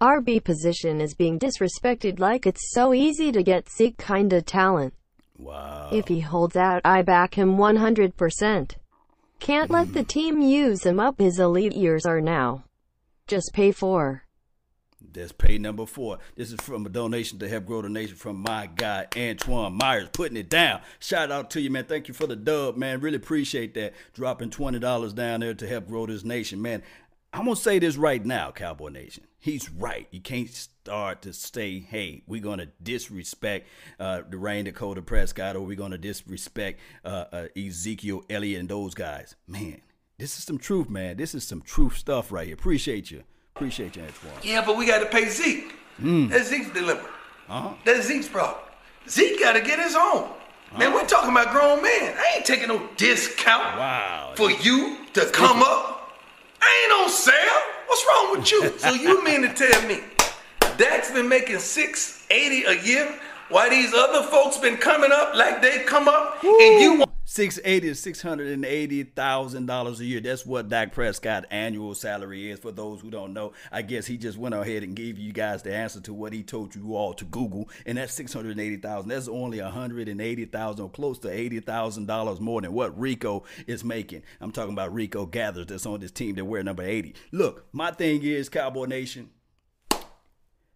Rb 0.00 0.42
position 0.42 1.00
is 1.00 1.14
being 1.14 1.38
disrespected 1.38 2.18
like 2.18 2.46
it's 2.46 2.72
so 2.72 2.92
easy 2.92 3.30
to 3.30 3.44
get 3.44 3.68
sick 3.68 3.96
kinda 3.96 4.42
talent 4.42 4.94
Wow. 5.38 5.90
If 5.92 6.08
he 6.08 6.20
holds 6.20 6.56
out, 6.56 6.82
I 6.84 7.02
back 7.02 7.34
him 7.34 7.56
100%. 7.56 8.74
Can't 9.40 9.70
let 9.70 9.94
the 9.94 10.02
team 10.02 10.42
use 10.42 10.84
him 10.84 10.98
up 10.98 11.20
his 11.20 11.38
elite 11.38 11.76
years 11.76 12.04
are 12.04 12.20
now. 12.20 12.64
Just 13.28 13.52
pay 13.52 13.70
for. 13.70 14.24
That's 15.12 15.32
pay 15.32 15.58
number 15.58 15.86
four. 15.86 16.18
This 16.36 16.52
is 16.52 16.60
from 16.60 16.84
a 16.84 16.88
donation 16.88 17.38
to 17.38 17.48
help 17.48 17.66
grow 17.66 17.82
the 17.82 17.88
nation 17.88 18.16
from 18.16 18.42
my 18.42 18.66
guy 18.66 19.06
Antoine 19.16 19.74
Myers, 19.74 20.08
putting 20.12 20.36
it 20.36 20.50
down. 20.50 20.80
Shout 20.98 21.30
out 21.30 21.50
to 21.50 21.60
you, 21.60 21.70
man. 21.70 21.84
Thank 21.84 22.08
you 22.08 22.14
for 22.14 22.26
the 22.26 22.36
dub, 22.36 22.76
man. 22.76 23.00
Really 23.00 23.16
appreciate 23.16 23.74
that. 23.74 23.94
Dropping 24.12 24.50
twenty 24.50 24.78
dollars 24.78 25.12
down 25.12 25.40
there 25.40 25.54
to 25.54 25.66
help 25.66 25.86
grow 25.86 26.06
this 26.06 26.24
nation, 26.24 26.60
man. 26.60 26.82
I'm 27.32 27.44
gonna 27.44 27.56
say 27.56 27.78
this 27.78 27.96
right 27.96 28.24
now, 28.24 28.50
Cowboy 28.50 28.88
Nation. 28.88 29.24
He's 29.38 29.70
right. 29.70 30.08
You 30.10 30.20
can't 30.20 30.48
start 30.48 31.22
to 31.22 31.32
say, 31.32 31.78
"Hey, 31.78 32.22
we're 32.26 32.40
gonna 32.40 32.68
disrespect 32.82 33.68
uh, 34.00 34.22
the 34.28 34.38
Rayne 34.38 34.64
Dakota 34.64 35.02
Prescott, 35.02 35.54
or 35.54 35.60
we're 35.60 35.76
gonna 35.76 35.98
disrespect 35.98 36.80
uh, 37.04 37.24
uh, 37.30 37.46
Ezekiel 37.56 38.24
Elliott 38.30 38.60
and 38.60 38.68
those 38.68 38.94
guys." 38.94 39.36
Man, 39.46 39.82
this 40.18 40.38
is 40.38 40.44
some 40.44 40.58
truth, 40.58 40.88
man. 40.88 41.18
This 41.18 41.34
is 41.34 41.44
some 41.44 41.60
truth 41.60 41.96
stuff 41.96 42.32
right 42.32 42.46
here. 42.46 42.54
Appreciate 42.54 43.10
you. 43.10 43.24
Appreciate 43.54 43.96
you, 43.96 44.02
Antoine. 44.02 44.32
Yeah, 44.42 44.64
but 44.64 44.76
we 44.76 44.86
got 44.86 45.00
to 45.00 45.06
pay 45.06 45.28
Zeke. 45.28 45.74
Mm. 46.00 46.30
That's 46.30 46.48
Zeke's 46.48 46.70
delivery. 46.70 47.10
Uh-huh. 47.48 47.74
That's 47.84 48.06
Zeke's 48.06 48.28
problem. 48.28 48.60
Zeke 49.08 49.40
got 49.40 49.52
to 49.54 49.60
get 49.60 49.80
his 49.80 49.96
own. 49.96 50.24
Uh-huh. 50.24 50.78
Man, 50.78 50.92
we're 50.94 51.06
talking 51.06 51.30
about 51.30 51.50
grown 51.50 51.82
men. 51.82 52.14
I 52.16 52.36
ain't 52.36 52.46
taking 52.46 52.68
no 52.68 52.88
discount 52.96 53.78
wow. 53.78 54.32
for 54.36 54.50
you 54.50 54.98
to 55.14 55.26
come 55.26 55.62
up 55.62 55.97
I 56.60 56.82
ain't 56.84 57.02
on 57.02 57.10
sale. 57.10 57.60
What's 57.86 58.04
wrong 58.06 58.38
with 58.38 58.50
you? 58.50 58.78
so 58.78 58.90
you 58.94 59.24
mean 59.24 59.42
to 59.42 59.54
tell 59.54 59.82
me 59.88 60.00
Dak's 60.78 61.10
been 61.10 61.28
making 61.28 61.58
680 61.58 62.64
a 62.64 62.82
year 62.84 63.14
Why 63.48 63.68
these 63.68 63.92
other 63.94 64.22
folks 64.28 64.58
been 64.58 64.76
coming 64.76 65.10
up 65.12 65.34
like 65.34 65.60
they 65.60 65.80
come 65.80 66.06
up 66.06 66.42
Woo. 66.42 66.56
and 66.60 66.80
you 66.80 67.04
want 67.38 67.52
Six 67.52 67.60
eighty 67.64 67.88
to 67.88 67.94
six 67.94 68.20
hundred 68.20 68.48
and 68.48 68.64
eighty 68.64 69.04
thousand 69.04 69.66
dollars 69.66 70.00
a 70.00 70.04
year. 70.04 70.20
That's 70.20 70.44
what 70.44 70.68
Dak 70.68 70.92
Prescott 70.92 71.46
annual 71.50 71.94
salary 71.94 72.50
is. 72.50 72.58
For 72.58 72.72
those 72.72 73.00
who 73.00 73.10
don't 73.10 73.32
know, 73.32 73.52
I 73.70 73.82
guess 73.82 74.06
he 74.06 74.16
just 74.16 74.36
went 74.36 74.56
ahead 74.56 74.82
and 74.82 74.96
gave 74.96 75.18
you 75.18 75.32
guys 75.32 75.62
the 75.62 75.72
answer 75.72 76.00
to 76.00 76.12
what 76.12 76.32
he 76.32 76.42
told 76.42 76.74
you 76.74 76.96
all 76.96 77.14
to 77.14 77.24
Google, 77.24 77.68
and 77.86 77.96
that's 77.96 78.12
six 78.12 78.32
hundred 78.32 78.58
eighty 78.58 78.76
thousand. 78.76 79.10
That's 79.10 79.28
only 79.28 79.60
a 79.60 79.70
hundred 79.70 80.08
and 80.08 80.20
eighty 80.20 80.46
thousand, 80.46 80.82
or 80.82 80.90
close 80.90 81.20
to 81.20 81.30
eighty 81.30 81.60
thousand 81.60 82.06
dollars 82.06 82.40
more 82.40 82.60
than 82.60 82.72
what 82.72 82.98
Rico 82.98 83.44
is 83.68 83.84
making. 83.84 84.24
I'm 84.40 84.50
talking 84.50 84.72
about 84.72 84.92
Rico 84.92 85.24
Gathers 85.24 85.66
that's 85.66 85.86
on 85.86 86.00
this 86.00 86.10
team 86.10 86.34
that 86.34 86.44
wear 86.44 86.64
number 86.64 86.82
eighty. 86.82 87.14
Look, 87.30 87.66
my 87.72 87.92
thing 87.92 88.24
is 88.24 88.48
Cowboy 88.48 88.86
Nation. 88.86 89.30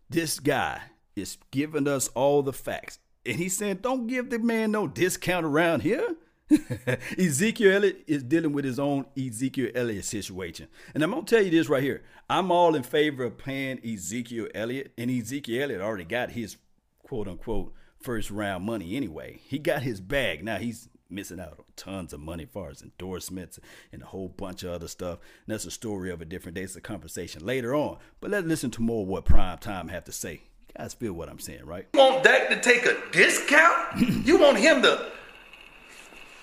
This 0.08 0.38
guy 0.38 0.80
is 1.16 1.38
giving 1.50 1.88
us 1.88 2.06
all 2.08 2.42
the 2.42 2.52
facts. 2.52 3.00
And 3.26 3.36
he's 3.36 3.56
saying, 3.56 3.80
don't 3.82 4.06
give 4.06 4.30
the 4.30 4.38
man 4.38 4.70
no 4.70 4.86
discount 4.86 5.44
around 5.44 5.80
here. 5.82 6.16
Ezekiel 7.18 7.72
Elliott 7.72 8.04
is 8.06 8.22
dealing 8.22 8.52
with 8.52 8.64
his 8.64 8.78
own 8.78 9.06
Ezekiel 9.16 9.70
Elliott 9.74 10.04
situation. 10.04 10.68
And 10.94 11.02
I'm 11.02 11.10
going 11.10 11.24
to 11.24 11.34
tell 11.34 11.44
you 11.44 11.50
this 11.50 11.68
right 11.68 11.82
here. 11.82 12.02
I'm 12.28 12.50
all 12.50 12.74
in 12.74 12.82
favor 12.82 13.24
of 13.24 13.38
paying 13.38 13.78
Ezekiel 13.84 14.48
Elliott, 14.54 14.92
and 14.96 15.10
Ezekiel 15.10 15.62
Elliott 15.62 15.80
already 15.80 16.04
got 16.04 16.30
his 16.30 16.56
quote 17.02 17.28
unquote 17.28 17.72
first 18.00 18.30
round 18.30 18.64
money 18.64 18.96
anyway. 18.96 19.40
He 19.44 19.58
got 19.58 19.82
his 19.82 20.00
bag. 20.00 20.44
Now 20.44 20.56
he's 20.58 20.88
missing 21.12 21.40
out 21.40 21.58
on 21.58 21.64
tons 21.76 22.12
of 22.12 22.20
money 22.20 22.44
as 22.44 22.48
far 22.50 22.70
as 22.70 22.82
endorsements 22.82 23.58
and 23.92 24.02
a 24.02 24.06
whole 24.06 24.28
bunch 24.28 24.62
of 24.62 24.72
other 24.72 24.88
stuff. 24.88 25.18
And 25.46 25.52
that's 25.52 25.66
a 25.66 25.70
story 25.70 26.10
of 26.10 26.20
a 26.20 26.24
different 26.24 26.56
day. 26.56 26.62
It's 26.62 26.76
a 26.76 26.80
conversation 26.80 27.44
later 27.44 27.74
on. 27.74 27.98
But 28.20 28.30
let's 28.30 28.46
listen 28.46 28.70
to 28.72 28.82
more 28.82 29.04
what 29.04 29.24
Prime 29.24 29.58
Time 29.58 29.88
have 29.88 30.04
to 30.04 30.12
say. 30.12 30.42
You 30.68 30.74
guys 30.78 30.94
feel 30.94 31.12
what 31.12 31.28
I'm 31.28 31.38
saying, 31.38 31.66
right? 31.66 31.86
You 31.92 32.00
want 32.00 32.24
Dak 32.24 32.48
to 32.48 32.60
take 32.60 32.86
a 32.86 32.96
discount? 33.12 33.98
you 34.26 34.38
want 34.38 34.56
him 34.58 34.82
to 34.82 35.12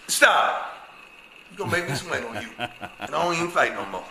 stop. 0.09 0.73
You 1.51 1.57
gonna 1.57 1.71
make 1.71 1.89
me 1.89 1.95
swing 1.95 2.23
on 2.25 2.41
you. 2.41 2.49
And 2.57 2.69
I 2.99 3.23
don't 3.23 3.35
even 3.35 3.49
fight 3.49 3.73
no 3.73 3.85
more. 3.87 4.03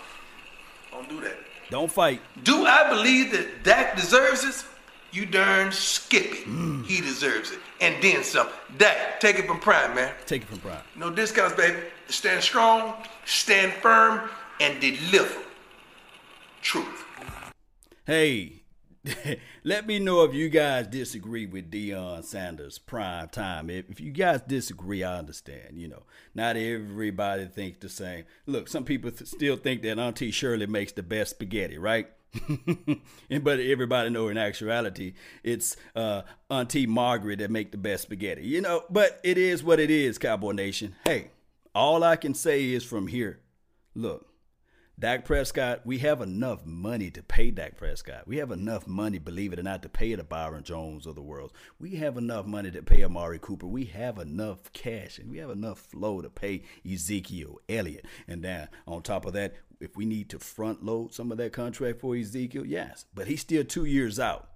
Don't 0.90 1.08
do 1.08 1.20
that. 1.20 1.36
Don't 1.70 1.90
fight. 1.90 2.20
Do 2.42 2.66
I 2.66 2.88
believe 2.88 3.32
that 3.32 3.62
Dak 3.62 3.96
deserves 3.96 4.42
this? 4.42 4.64
You 5.10 5.24
darn 5.24 5.72
skippy. 5.72 6.44
Mm. 6.44 6.84
He 6.84 7.00
deserves 7.00 7.50
it. 7.50 7.58
And 7.80 8.02
then 8.02 8.22
some. 8.22 8.48
Dak, 8.76 9.20
take 9.20 9.38
it 9.38 9.46
from 9.46 9.58
Prime, 9.58 9.94
man. 9.94 10.12
Take 10.26 10.42
it 10.42 10.48
from 10.48 10.58
Prime. 10.58 10.82
No 10.96 11.10
discounts, 11.10 11.56
baby. 11.56 11.78
Stand 12.08 12.42
strong, 12.42 12.94
stand 13.24 13.72
firm, 13.74 14.28
and 14.60 14.80
deliver. 14.80 15.40
Truth. 16.60 17.04
Hey, 18.06 18.57
let 19.64 19.86
me 19.86 19.98
know 19.98 20.24
if 20.24 20.34
you 20.34 20.48
guys 20.48 20.86
disagree 20.86 21.46
with 21.46 21.70
Deion 21.70 22.24
Sanders 22.24 22.78
prime 22.78 23.28
time. 23.28 23.70
If, 23.70 23.90
if 23.90 24.00
you 24.00 24.12
guys 24.12 24.40
disagree, 24.42 25.02
I 25.02 25.18
understand. 25.18 25.78
You 25.78 25.88
know, 25.88 26.02
not 26.34 26.56
everybody 26.56 27.46
thinks 27.46 27.78
the 27.78 27.88
same. 27.88 28.24
Look, 28.46 28.68
some 28.68 28.84
people 28.84 29.10
th- 29.10 29.28
still 29.28 29.56
think 29.56 29.82
that 29.82 29.98
Auntie 29.98 30.30
Shirley 30.30 30.66
makes 30.66 30.92
the 30.92 31.02
best 31.02 31.30
spaghetti, 31.30 31.78
right? 31.78 32.08
but 33.42 33.58
everybody 33.58 34.10
know 34.10 34.28
in 34.28 34.36
actuality 34.36 35.14
it's 35.42 35.76
uh, 35.96 36.22
Auntie 36.50 36.86
Margaret 36.86 37.38
that 37.38 37.50
make 37.50 37.72
the 37.72 37.78
best 37.78 38.02
spaghetti. 38.02 38.42
You 38.42 38.60
know, 38.60 38.84
but 38.90 39.20
it 39.22 39.38
is 39.38 39.64
what 39.64 39.80
it 39.80 39.90
is, 39.90 40.18
Cowboy 40.18 40.52
Nation. 40.52 40.94
Hey, 41.04 41.30
all 41.74 42.04
I 42.04 42.16
can 42.16 42.34
say 42.34 42.70
is 42.70 42.84
from 42.84 43.06
here, 43.06 43.40
look, 43.94 44.27
Dak 45.00 45.24
Prescott, 45.24 45.82
we 45.84 45.98
have 45.98 46.20
enough 46.20 46.66
money 46.66 47.08
to 47.12 47.22
pay 47.22 47.52
Dak 47.52 47.76
Prescott. 47.76 48.26
We 48.26 48.38
have 48.38 48.50
enough 48.50 48.88
money, 48.88 49.18
believe 49.18 49.52
it 49.52 49.60
or 49.60 49.62
not, 49.62 49.80
to 49.82 49.88
pay 49.88 50.12
the 50.16 50.24
Byron 50.24 50.64
Jones 50.64 51.06
of 51.06 51.14
the 51.14 51.22
world. 51.22 51.52
We 51.78 51.96
have 51.96 52.16
enough 52.16 52.46
money 52.46 52.72
to 52.72 52.82
pay 52.82 53.04
Amari 53.04 53.38
Cooper. 53.38 53.68
We 53.68 53.84
have 53.84 54.18
enough 54.18 54.72
cash 54.72 55.18
and 55.18 55.30
we 55.30 55.38
have 55.38 55.50
enough 55.50 55.78
flow 55.78 56.20
to 56.20 56.28
pay 56.28 56.64
Ezekiel 56.84 57.60
Elliott. 57.68 58.06
And 58.26 58.42
then 58.42 58.68
on 58.88 59.02
top 59.02 59.24
of 59.24 59.34
that, 59.34 59.54
if 59.78 59.96
we 59.96 60.04
need 60.04 60.30
to 60.30 60.40
front 60.40 60.84
load 60.84 61.14
some 61.14 61.30
of 61.30 61.38
that 61.38 61.52
contract 61.52 62.00
for 62.00 62.16
Ezekiel, 62.16 62.66
yes. 62.66 63.04
But 63.14 63.28
he's 63.28 63.42
still 63.42 63.62
two 63.62 63.84
years 63.84 64.18
out. 64.18 64.48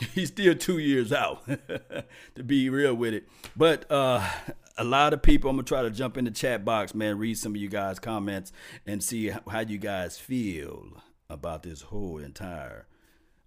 He's 0.12 0.30
still 0.30 0.56
two 0.56 0.78
years 0.78 1.12
out, 1.12 1.46
to 2.34 2.42
be 2.44 2.68
real 2.68 2.96
with 2.96 3.14
it. 3.14 3.28
But 3.56 3.88
uh, 3.88 4.28
a 4.76 4.84
lot 4.84 5.12
of 5.12 5.22
people, 5.22 5.50
I'm 5.50 5.56
gonna 5.56 5.64
try 5.64 5.82
to 5.82 5.90
jump 5.90 6.16
in 6.16 6.24
the 6.24 6.30
chat 6.30 6.64
box, 6.64 6.94
man, 6.94 7.18
read 7.18 7.38
some 7.38 7.52
of 7.52 7.60
you 7.60 7.68
guys' 7.68 7.98
comments 7.98 8.52
and 8.86 9.02
see 9.02 9.28
how 9.28 9.60
you 9.60 9.78
guys 9.78 10.18
feel 10.18 11.02
about 11.30 11.62
this 11.62 11.82
whole 11.82 12.18
entire 12.18 12.86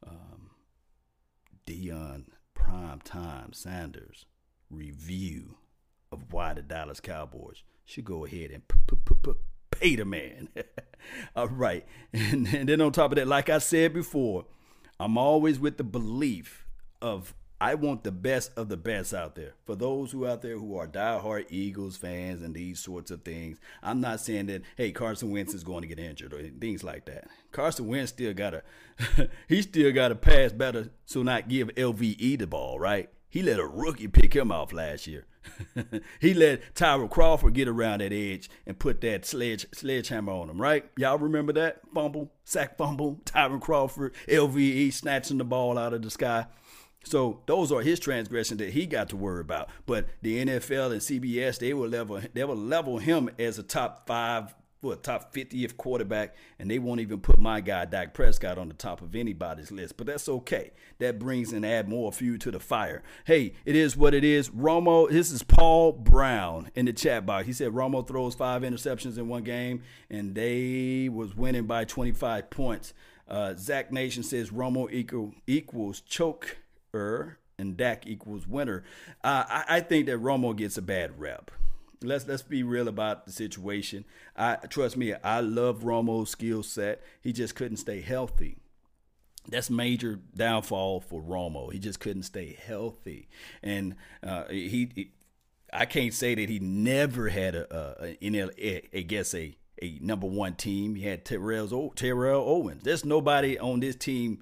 um, 0.05 0.51
Deion 1.65 2.25
Prime 2.53 3.01
Time 3.01 3.53
Sanders 3.53 4.25
review 4.69 5.55
of 6.11 6.31
why 6.31 6.53
the 6.53 6.61
Dallas 6.61 6.99
Cowboys 6.99 7.63
should 7.85 8.05
go 8.05 8.25
ahead 8.25 8.51
and 8.51 8.63
pay 9.71 9.95
the 9.95 10.05
man. 10.05 10.49
All 11.35 11.47
right. 11.47 11.85
And, 12.13 12.47
and 12.47 12.67
then 12.69 12.81
on 12.81 12.91
top 12.91 13.11
of 13.11 13.17
that, 13.17 13.27
like 13.27 13.49
I 13.49 13.59
said 13.59 13.93
before, 13.93 14.45
I'm 14.99 15.17
always 15.17 15.59
with 15.59 15.77
the 15.77 15.83
belief 15.83 16.65
of 17.01 17.35
I 17.59 17.73
want 17.73 18.03
the 18.03 18.11
best 18.11 18.51
of 18.55 18.69
the 18.69 18.77
best 18.77 19.13
out 19.13 19.35
there. 19.35 19.55
For 19.65 19.75
those 19.75 20.11
who 20.11 20.27
out 20.27 20.43
there 20.43 20.57
who 20.57 20.77
are 20.77 20.87
diehard 20.87 21.47
Eagles 21.49 21.97
fans 21.97 22.43
and 22.43 22.53
these 22.53 22.79
sorts 22.79 23.09
of 23.09 23.23
things, 23.23 23.59
I'm 23.81 23.99
not 23.99 24.19
saying 24.19 24.45
that 24.47 24.61
hey 24.75 24.91
Carson 24.91 25.31
Wentz 25.31 25.55
is 25.55 25.63
going 25.63 25.81
to 25.81 25.87
get 25.87 25.99
injured 25.99 26.33
or 26.33 26.41
things 26.59 26.83
like 26.83 27.05
that. 27.05 27.27
Carson 27.51 27.87
Wentz 27.87 28.11
still 28.11 28.33
got 28.33 28.51
to 28.51 29.29
he 29.47 29.63
still 29.63 29.91
got 29.91 30.09
to 30.09 30.15
pass 30.15 30.51
better, 30.51 30.91
so 31.05 31.23
not 31.23 31.49
give 31.49 31.69
LVE 31.69 32.37
the 32.37 32.47
ball, 32.47 32.79
right? 32.79 33.09
He 33.29 33.41
let 33.41 33.59
a 33.59 33.67
rookie 33.67 34.07
pick 34.07 34.35
him 34.35 34.51
off 34.51 34.71
last 34.71 35.07
year. 35.07 35.25
he 36.19 36.33
let 36.33 36.75
Tyrell 36.75 37.07
Crawford 37.07 37.53
get 37.53 37.67
around 37.67 38.01
that 38.01 38.13
edge 38.13 38.49
and 38.65 38.77
put 38.77 39.01
that 39.01 39.25
sledge 39.25 39.65
sledgehammer 39.73 40.31
on 40.31 40.49
him, 40.49 40.61
right? 40.61 40.85
Y'all 40.97 41.17
remember 41.17 41.53
that? 41.53 41.81
Fumble, 41.93 42.31
sack 42.43 42.77
fumble, 42.77 43.19
Tyrell 43.25 43.59
Crawford, 43.59 44.13
LVE 44.27 44.93
snatching 44.93 45.39
the 45.39 45.43
ball 45.43 45.77
out 45.77 45.93
of 45.93 46.03
the 46.03 46.09
sky. 46.09 46.45
So 47.09 47.41
those 47.45 47.71
are 47.71 47.81
his 47.81 47.99
transgressions 47.99 48.59
that 48.59 48.71
he 48.71 48.85
got 48.85 49.09
to 49.09 49.17
worry 49.17 49.41
about. 49.41 49.69
But 49.85 50.07
the 50.21 50.45
NFL 50.45 50.91
and 50.91 51.01
CBS, 51.01 51.59
they 51.59 51.73
will 51.73 51.89
level 51.89 52.21
they 52.33 52.43
will 52.43 52.55
level 52.55 52.99
him 52.99 53.29
as 53.39 53.57
a 53.59 53.63
top 53.63 54.07
five 54.07 54.53
for 54.81 54.95
top 54.95 55.33
50th 55.33 55.75
quarterback, 55.77 56.35
and 56.59 56.69
they 56.69 56.79
won't 56.79 56.99
even 56.99 57.19
put 57.19 57.39
my 57.39 57.61
guy 57.61 57.85
Dak 57.85 58.13
Prescott 58.13 58.57
on 58.57 58.67
the 58.67 58.73
top 58.73 59.01
of 59.01 59.15
anybody's 59.15 59.71
list. 59.71 59.97
But 59.97 60.07
that's 60.07 60.29
okay. 60.29 60.71
That 60.99 61.19
brings 61.19 61.51
and 61.51 61.65
add 61.65 61.89
more 61.89 62.11
fuel 62.11 62.37
to 62.39 62.51
the 62.51 62.59
fire. 62.59 63.03
Hey, 63.25 63.53
it 63.65 63.75
is 63.75 63.97
what 63.97 64.13
it 64.13 64.23
is. 64.23 64.49
Romo, 64.49 65.09
this 65.09 65.31
is 65.31 65.43
Paul 65.43 65.93
Brown 65.93 66.69
in 66.75 66.85
the 66.85 66.93
chat 66.93 67.25
box. 67.25 67.47
He 67.47 67.53
said 67.53 67.71
Romo 67.71 68.07
throws 68.07 68.35
five 68.35 68.61
interceptions 68.61 69.17
in 69.17 69.27
one 69.27 69.43
game, 69.43 69.81
and 70.09 70.35
they 70.35 71.09
was 71.09 71.35
winning 71.35 71.65
by 71.65 71.85
25 71.85 72.49
points. 72.49 72.93
Uh, 73.27 73.55
Zach 73.57 73.91
Nation 73.91 74.23
says 74.23 74.51
Romo 74.51 74.91
equal, 74.91 75.33
equals 75.47 76.01
choke 76.01 76.57
and 76.93 77.75
Dak 77.75 78.05
equals 78.07 78.47
winner. 78.47 78.83
Uh, 79.23 79.43
I, 79.47 79.63
I 79.69 79.79
think 79.81 80.05
that 80.07 80.21
Romo 80.21 80.55
gets 80.55 80.77
a 80.77 80.81
bad 80.81 81.19
rep 81.19 81.51
let's 82.03 82.27
let's 82.27 82.41
be 82.41 82.63
real 82.63 82.87
about 82.87 83.25
the 83.25 83.31
situation. 83.31 84.05
I 84.35 84.55
trust 84.69 84.97
me, 84.97 85.13
I 85.13 85.39
love 85.39 85.83
Romo's 85.83 86.29
skill 86.29 86.63
set. 86.63 87.01
He 87.21 87.33
just 87.33 87.55
couldn't 87.55 87.77
stay 87.77 88.01
healthy. 88.01 88.57
That's 89.49 89.69
major 89.69 90.19
downfall 90.35 91.01
for 91.01 91.21
Romo. 91.21 91.71
He 91.71 91.79
just 91.79 91.99
couldn't 91.99 92.23
stay 92.23 92.57
healthy, 92.65 93.29
and 93.63 93.95
uh, 94.21 94.45
he, 94.49 94.89
he, 94.93 95.11
I 95.71 95.85
can't 95.85 96.13
say 96.13 96.35
that 96.35 96.49
he 96.49 96.59
never 96.59 97.29
had 97.29 97.55
a, 97.55 97.73
a, 98.03 98.17
a, 98.21 98.49
a 98.59 98.81
I 98.93 99.01
guess 99.01 99.33
a 99.33 99.55
a 99.81 99.99
number 100.01 100.27
one 100.27 100.55
team. 100.55 100.95
He 100.95 101.03
had 101.03 101.23
Terrell 101.23 101.93
Terrell 101.95 102.43
Owens. 102.45 102.83
There's 102.83 103.05
nobody 103.05 103.57
on 103.57 103.79
this 103.79 103.95
team 103.95 104.39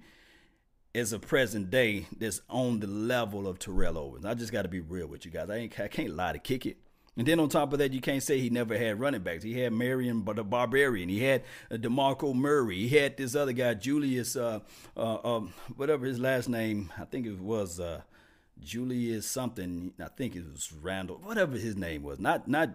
as 0.96 1.12
a 1.12 1.20
present 1.20 1.70
day 1.70 2.08
that's 2.18 2.42
on 2.50 2.80
the 2.80 2.88
level 2.88 3.48
of 3.48 3.60
Terrell 3.60 3.98
Owens. 3.98 4.25
I 4.25 4.34
just 4.34 4.52
got 4.52 4.62
to 4.62 4.70
be 4.70 4.80
real 4.80 5.08
with 5.08 5.25
you 5.25 5.32
guys. 5.32 5.50
I 5.50 5.58
ain't 5.58 5.80
I 5.80 5.90
can't 5.90 6.16
lie 6.16 6.32
to 6.34 6.40
kick 6.40 6.66
it. 6.66 6.78
And 7.18 7.28
then 7.28 7.40
on 7.40 7.48
top 7.48 7.72
of 7.72 7.80
that, 7.80 7.94
you 7.94 8.02
can't 8.02 8.24
say 8.24 8.40
he 8.40 8.50
never 8.50 8.78
had 8.78 9.00
running 9.00 9.22
backs. 9.22 9.44
He 9.44 9.60
had 9.60 9.72
Marion, 9.72 10.22
but 10.22 10.36
the 10.36 10.44
Barbarian. 10.44 11.08
He 11.08 11.24
had 11.24 11.44
uh, 11.72 11.75
Demarco 11.75 12.34
Murray. 12.34 12.88
He 12.88 12.98
had 12.98 13.16
this 13.16 13.36
other 13.36 13.54
guy, 13.54 13.74
Julius, 13.74 14.36
uh, 14.36 14.60
uh, 14.98 15.18
um, 15.24 15.54
whatever 15.75 16.06
his 16.06 16.20
last 16.20 16.50
name. 16.50 16.92
I 17.00 17.06
think 17.06 17.25
it 17.25 17.40
was 17.40 17.80
uh, 17.80 18.02
Julius 18.60 19.25
something. 19.25 19.94
I 19.98 20.10
think 20.10 20.36
it 20.36 20.44
was 20.46 20.74
Randall, 20.74 21.22
whatever 21.24 21.58
his 21.58 21.78
name 21.78 22.04
was. 22.04 22.20
Not 22.20 22.50
not 22.50 22.72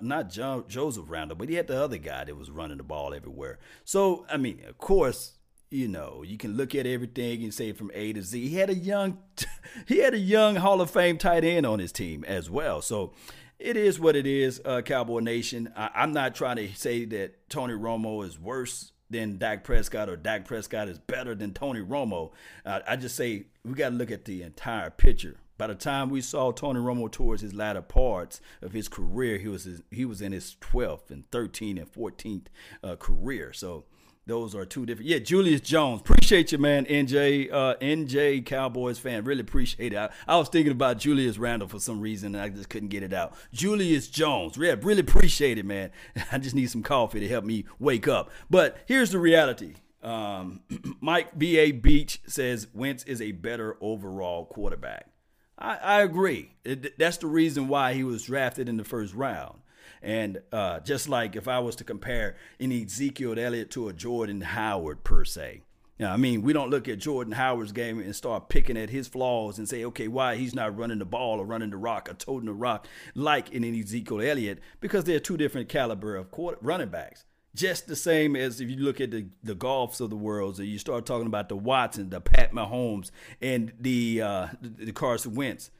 not 0.00 0.30
John, 0.30 0.64
Joseph 0.66 1.04
Randall, 1.08 1.36
but 1.36 1.50
he 1.50 1.54
had 1.56 1.66
the 1.66 1.82
other 1.82 1.98
guy 1.98 2.24
that 2.24 2.36
was 2.36 2.50
running 2.50 2.78
the 2.78 2.84
ball 2.84 3.12
everywhere. 3.12 3.58
So 3.84 4.24
I 4.30 4.38
mean, 4.38 4.62
of 4.66 4.78
course, 4.78 5.32
you 5.74 5.88
know, 5.88 6.22
you 6.24 6.38
can 6.38 6.56
look 6.56 6.72
at 6.74 6.86
everything 6.86 7.42
and 7.42 7.52
say 7.52 7.72
from 7.72 7.90
A 7.94 8.12
to 8.12 8.22
Z. 8.22 8.48
He 8.48 8.56
had 8.56 8.70
a 8.70 8.74
young, 8.74 9.18
he 9.86 9.98
had 9.98 10.14
a 10.14 10.18
young 10.18 10.54
Hall 10.56 10.80
of 10.80 10.88
Fame 10.88 11.18
tight 11.18 11.42
end 11.42 11.66
on 11.66 11.80
his 11.80 11.90
team 11.90 12.24
as 12.24 12.48
well. 12.48 12.80
So 12.80 13.12
it 13.58 13.76
is 13.76 13.98
what 13.98 14.14
it 14.14 14.26
is, 14.26 14.60
uh, 14.64 14.82
Cowboy 14.82 15.18
Nation. 15.18 15.72
I, 15.76 15.90
am 15.96 16.12
not 16.12 16.36
trying 16.36 16.56
to 16.56 16.72
say 16.74 17.04
that 17.06 17.50
Tony 17.50 17.74
Romo 17.74 18.24
is 18.24 18.38
worse 18.38 18.92
than 19.10 19.36
Dak 19.36 19.64
Prescott 19.64 20.08
or 20.08 20.16
Dak 20.16 20.44
Prescott 20.44 20.88
is 20.88 21.00
better 21.00 21.34
than 21.34 21.52
Tony 21.52 21.80
Romo. 21.80 22.30
Uh, 22.64 22.80
I 22.86 22.94
just 22.94 23.16
say 23.16 23.46
we 23.64 23.74
got 23.74 23.90
to 23.90 23.96
look 23.96 24.12
at 24.12 24.26
the 24.26 24.42
entire 24.42 24.90
picture. 24.90 25.38
By 25.58 25.66
the 25.68 25.74
time 25.74 26.08
we 26.08 26.20
saw 26.20 26.52
Tony 26.52 26.80
Romo 26.80 27.10
towards 27.10 27.42
his 27.42 27.54
latter 27.54 27.82
parts 27.82 28.40
of 28.62 28.72
his 28.72 28.88
career, 28.88 29.38
he 29.38 29.48
was 29.48 29.64
his, 29.64 29.82
he 29.90 30.04
was 30.04 30.20
in 30.22 30.30
his 30.30 30.56
12th 30.60 31.10
and 31.10 31.28
13th 31.30 31.78
and 31.80 31.92
14th 31.92 32.46
uh, 32.82 32.96
career. 32.96 33.52
So 33.52 33.84
those 34.26 34.54
are 34.54 34.64
two 34.64 34.86
different. 34.86 35.08
Yeah, 35.08 35.18
Julius 35.18 35.60
Jones. 35.60 36.00
Appreciate 36.00 36.50
you, 36.50 36.58
man. 36.58 36.86
NJ, 36.86 37.52
uh, 37.52 37.74
NJ 37.76 38.44
Cowboys 38.44 38.98
fan. 38.98 39.24
Really 39.24 39.42
appreciate 39.42 39.92
it. 39.92 39.96
I, 39.96 40.10
I, 40.26 40.36
was 40.36 40.48
thinking 40.48 40.72
about 40.72 40.98
Julius 40.98 41.36
Randle 41.36 41.68
for 41.68 41.78
some 41.78 42.00
reason, 42.00 42.34
and 42.34 42.42
I 42.42 42.48
just 42.48 42.70
couldn't 42.70 42.88
get 42.88 43.02
it 43.02 43.12
out. 43.12 43.34
Julius 43.52 44.08
Jones. 44.08 44.56
Yeah, 44.56 44.76
really 44.80 45.00
appreciate 45.00 45.58
it, 45.58 45.66
man. 45.66 45.90
I 46.32 46.38
just 46.38 46.54
need 46.54 46.70
some 46.70 46.82
coffee 46.82 47.20
to 47.20 47.28
help 47.28 47.44
me 47.44 47.66
wake 47.78 48.08
up. 48.08 48.30
But 48.48 48.78
here's 48.86 49.10
the 49.10 49.18
reality. 49.18 49.74
Um, 50.02 50.60
Mike 51.00 51.38
B.A. 51.38 51.72
Beach 51.72 52.20
says 52.26 52.68
Wentz 52.72 53.04
is 53.04 53.20
a 53.20 53.32
better 53.32 53.76
overall 53.80 54.46
quarterback. 54.46 55.10
I, 55.58 55.76
I 55.76 56.02
agree. 56.02 56.52
It, 56.64 56.98
that's 56.98 57.18
the 57.18 57.26
reason 57.26 57.68
why 57.68 57.92
he 57.92 58.04
was 58.04 58.22
drafted 58.22 58.68
in 58.68 58.76
the 58.78 58.84
first 58.84 59.14
round. 59.14 59.60
And 60.04 60.42
uh, 60.52 60.80
just 60.80 61.08
like 61.08 61.34
if 61.34 61.48
I 61.48 61.58
was 61.58 61.76
to 61.76 61.84
compare 61.84 62.36
an 62.60 62.70
Ezekiel 62.70 63.38
Elliott 63.38 63.70
to 63.72 63.88
a 63.88 63.92
Jordan 63.92 64.42
Howard 64.42 65.02
per 65.02 65.24
se, 65.24 65.62
know, 66.04 66.10
I 66.10 66.16
mean, 66.16 66.42
we 66.42 66.52
don't 66.52 66.70
look 66.70 66.88
at 66.88 66.98
Jordan 66.98 67.32
Howard's 67.32 67.72
game 67.72 67.98
and 67.98 68.14
start 68.14 68.48
picking 68.48 68.76
at 68.76 68.90
his 68.90 69.08
flaws 69.08 69.58
and 69.58 69.68
say, 69.68 69.84
okay, 69.84 70.08
why 70.08 70.36
he's 70.36 70.54
not 70.54 70.76
running 70.76 70.98
the 70.98 71.04
ball 71.04 71.40
or 71.40 71.46
running 71.46 71.70
the 71.70 71.76
rock 71.76 72.08
or 72.08 72.14
toting 72.14 72.46
the 72.46 72.52
rock 72.52 72.86
like 73.14 73.50
in 73.50 73.64
an 73.64 73.78
Ezekiel 73.78 74.20
Elliott 74.20 74.60
because 74.80 75.04
they're 75.04 75.20
two 75.20 75.36
different 75.36 75.68
caliber 75.68 76.16
of 76.16 76.28
running 76.60 76.88
backs. 76.88 77.24
Just 77.54 77.86
the 77.86 77.96
same 77.96 78.34
as 78.34 78.60
if 78.60 78.68
you 78.68 78.76
look 78.78 79.00
at 79.00 79.12
the, 79.12 79.28
the 79.44 79.54
Goffs 79.54 80.00
of 80.00 80.10
the 80.10 80.16
world, 80.16 80.58
or 80.58 80.64
you 80.64 80.76
start 80.76 81.06
talking 81.06 81.28
about 81.28 81.48
the 81.48 81.56
Watson, 81.56 82.10
the 82.10 82.20
Pat 82.20 82.52
Mahomes, 82.52 83.12
and 83.40 83.72
the 83.78 84.22
uh, 84.22 84.46
the, 84.60 84.86
the 84.86 84.92
Carson 84.92 85.36
Wentz 85.36 85.70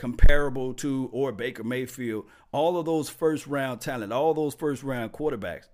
comparable 0.00 0.72
to 0.72 1.10
or 1.12 1.30
Baker 1.30 1.62
Mayfield, 1.62 2.24
all 2.52 2.78
of 2.78 2.86
those 2.86 3.10
first 3.10 3.46
round 3.46 3.82
talent, 3.82 4.14
all 4.14 4.32
those 4.32 4.54
first 4.54 4.82
round 4.82 5.12
quarterbacks, 5.12 5.68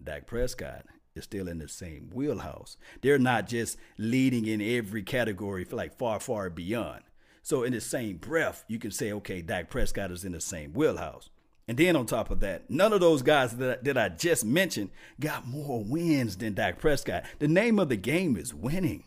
Dak 0.00 0.26
Prescott 0.26 0.84
is 1.14 1.24
still 1.24 1.48
in 1.48 1.56
the 1.56 1.68
same 1.68 2.10
wheelhouse. 2.12 2.76
They're 3.00 3.18
not 3.18 3.48
just 3.48 3.78
leading 3.96 4.44
in 4.44 4.60
every 4.60 5.02
category 5.02 5.64
for 5.64 5.76
like 5.76 5.96
far, 5.96 6.20
far 6.20 6.50
beyond. 6.50 7.00
So 7.42 7.62
in 7.62 7.72
the 7.72 7.80
same 7.80 8.18
breath, 8.18 8.62
you 8.68 8.78
can 8.78 8.90
say, 8.90 9.10
okay, 9.10 9.40
Dak 9.40 9.70
Prescott 9.70 10.10
is 10.10 10.26
in 10.26 10.32
the 10.32 10.40
same 10.40 10.74
wheelhouse. 10.74 11.30
And 11.66 11.78
then 11.78 11.96
on 11.96 12.04
top 12.04 12.30
of 12.30 12.40
that, 12.40 12.68
none 12.68 12.92
of 12.92 13.00
those 13.00 13.22
guys 13.22 13.56
that, 13.56 13.84
that 13.84 13.96
I 13.96 14.10
just 14.10 14.44
mentioned 14.44 14.90
got 15.18 15.46
more 15.46 15.82
wins 15.82 16.36
than 16.36 16.52
Dak 16.52 16.78
Prescott. 16.78 17.24
The 17.38 17.48
name 17.48 17.78
of 17.78 17.88
the 17.88 17.96
game 17.96 18.36
is 18.36 18.52
winning. 18.52 19.04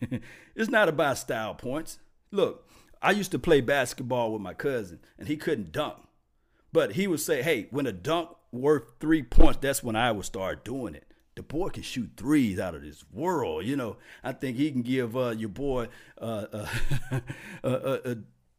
it's 0.56 0.70
not 0.70 0.88
about 0.88 1.18
style 1.18 1.54
points. 1.54 1.98
Look, 2.30 2.66
I 3.04 3.10
used 3.10 3.32
to 3.32 3.38
play 3.38 3.60
basketball 3.60 4.32
with 4.32 4.40
my 4.40 4.54
cousin, 4.54 4.98
and 5.18 5.28
he 5.28 5.36
couldn't 5.36 5.72
dunk. 5.72 5.98
But 6.72 6.92
he 6.92 7.06
would 7.06 7.20
say, 7.20 7.42
hey, 7.42 7.68
when 7.70 7.86
a 7.86 7.92
dunk 7.92 8.30
worth 8.50 8.84
three 8.98 9.22
points, 9.22 9.58
that's 9.60 9.84
when 9.84 9.94
I 9.94 10.10
would 10.10 10.24
start 10.24 10.64
doing 10.64 10.94
it. 10.94 11.04
The 11.34 11.42
boy 11.42 11.68
can 11.68 11.82
shoot 11.82 12.12
threes 12.16 12.58
out 12.58 12.74
of 12.74 12.82
this 12.82 13.04
world. 13.12 13.66
You 13.66 13.76
know, 13.76 13.98
I 14.22 14.32
think 14.32 14.56
he 14.56 14.72
can 14.72 14.80
give 14.80 15.16
uh, 15.16 15.30
your 15.30 15.50
boy, 15.50 15.88
uh, 16.18 16.46
uh, 16.50 16.66
uh, 17.64 17.66
uh 17.66 18.14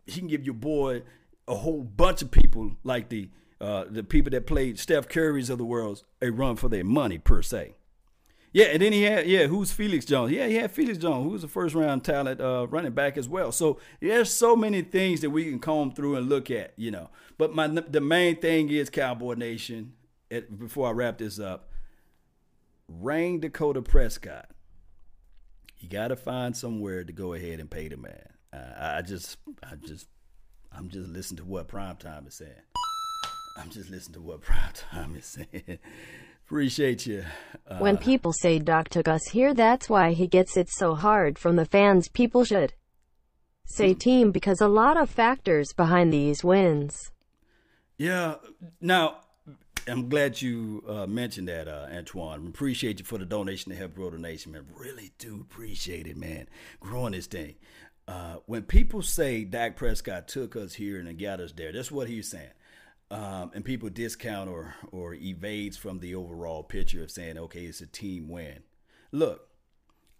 he 0.05 0.19
can 0.19 0.27
give 0.27 0.45
your 0.45 0.53
boy 0.53 1.01
a 1.47 1.55
whole 1.55 1.81
bunch 1.81 2.21
of 2.21 2.29
people 2.29 2.77
like 2.83 3.09
the 3.09 3.29
uh, 3.59 3.85
the 3.89 4.03
people 4.03 4.29
that 4.31 4.45
played 4.45 4.77
Steph 4.77 5.07
Curry's 5.07 5.49
of 5.49 5.57
the 5.57 5.65
world 5.65 6.03
a 6.21 6.29
run 6.29 6.55
for 6.55 6.69
their 6.69 6.83
money 6.83 7.17
per 7.17 7.41
se. 7.41 7.75
Yeah, 8.55 8.67
and 8.67 8.81
then 8.81 8.93
he 8.93 9.01
had 9.01 9.27
yeah, 9.27 9.47
who's 9.47 9.73
Felix 9.73 10.05
Jones? 10.05 10.31
Yeah, 10.31 10.47
he 10.47 10.55
had 10.55 10.71
Felix 10.71 10.97
Jones, 10.97 11.25
who 11.25 11.31
was 11.31 11.43
a 11.43 11.47
first 11.49 11.75
round 11.75 12.05
talent 12.05 12.39
uh, 12.39 12.67
running 12.69 12.93
back 12.93 13.17
as 13.17 13.27
well. 13.27 13.51
So 13.51 13.81
there's 13.99 14.31
so 14.31 14.55
many 14.55 14.81
things 14.81 15.19
that 15.19 15.29
we 15.29 15.43
can 15.43 15.59
comb 15.59 15.91
through 15.91 16.15
and 16.15 16.29
look 16.29 16.49
at, 16.49 16.71
you 16.77 16.89
know. 16.89 17.09
But 17.37 17.53
my 17.53 17.67
the 17.67 17.99
main 17.99 18.37
thing 18.37 18.69
is 18.69 18.89
Cowboy 18.89 19.33
Nation. 19.33 19.91
At, 20.31 20.57
before 20.57 20.87
I 20.87 20.91
wrap 20.91 21.17
this 21.17 21.37
up, 21.37 21.69
Rayne 22.87 23.41
Dakota 23.41 23.81
Prescott. 23.81 24.49
You 25.79 25.89
got 25.89 26.07
to 26.07 26.15
find 26.15 26.55
somewhere 26.55 27.03
to 27.03 27.11
go 27.11 27.33
ahead 27.33 27.59
and 27.59 27.69
pay 27.69 27.89
the 27.89 27.97
man. 27.97 28.29
Uh, 28.53 28.95
I 28.95 29.01
just, 29.01 29.35
I 29.69 29.75
just, 29.75 30.07
I'm 30.71 30.87
just 30.87 31.09
listening 31.09 31.39
to 31.39 31.43
what 31.43 31.67
Prime 31.67 31.97
Time 31.97 32.25
is 32.25 32.35
saying. 32.35 32.51
I'm 33.57 33.69
just 33.69 33.89
listening 33.89 34.13
to 34.13 34.21
what 34.21 34.39
Prime 34.43 34.71
Time 34.73 35.17
is 35.17 35.25
saying. 35.25 35.79
Appreciate 36.45 37.07
you. 37.07 37.25
Uh, 37.67 37.79
when 37.79 37.97
people 37.97 38.31
say 38.31 38.59
Dak 38.59 38.89
took 38.89 39.07
us 39.07 39.29
here, 39.31 39.55
that's 39.55 39.89
why 39.89 40.11
he 40.11 40.27
gets 40.27 40.55
it 40.55 40.69
so 40.69 40.93
hard 40.93 41.39
from 41.39 41.55
the 41.55 41.65
fans. 41.65 42.07
People 42.07 42.43
should 42.43 42.73
say 43.65 43.95
team 43.95 44.31
because 44.31 44.61
a 44.61 44.67
lot 44.67 44.95
of 44.95 45.09
factors 45.09 45.73
behind 45.73 46.13
these 46.13 46.43
wins. 46.43 47.11
Yeah. 47.97 48.35
Now, 48.79 49.21
I'm 49.87 50.07
glad 50.07 50.39
you 50.39 50.83
uh, 50.87 51.07
mentioned 51.07 51.47
that, 51.47 51.67
uh, 51.67 51.87
Antoine. 51.91 52.45
Appreciate 52.45 52.99
you 52.99 53.05
for 53.05 53.17
the 53.17 53.25
donation 53.25 53.71
to 53.71 53.77
help 53.77 53.95
grow 53.95 54.11
the 54.11 54.19
nation, 54.19 54.51
man. 54.51 54.67
Really 54.75 55.13
do 55.17 55.41
appreciate 55.41 56.05
it, 56.05 56.15
man. 56.15 56.47
Growing 56.79 57.13
this 57.13 57.25
thing. 57.25 57.55
Uh, 58.07 58.35
when 58.45 58.61
people 58.61 59.01
say 59.01 59.43
Dak 59.45 59.75
Prescott 59.75 60.27
took 60.27 60.55
us 60.55 60.75
here 60.75 60.99
and 60.99 61.19
got 61.19 61.39
us 61.39 61.53
there, 61.53 61.71
that's 61.71 61.91
what 61.91 62.07
he's 62.07 62.29
saying 62.29 62.51
um, 63.11 63.51
and 63.53 63.63
people 63.63 63.89
discount 63.89 64.49
or 64.49 64.75
or 64.91 65.13
evades 65.13 65.77
from 65.77 65.99
the 65.99 66.15
overall 66.15 66.63
picture 66.63 67.03
of 67.03 67.11
saying, 67.11 67.37
okay, 67.37 67.65
it's 67.65 67.81
a 67.81 67.87
team 67.87 68.27
win. 68.27 68.63
Look, 69.11 69.47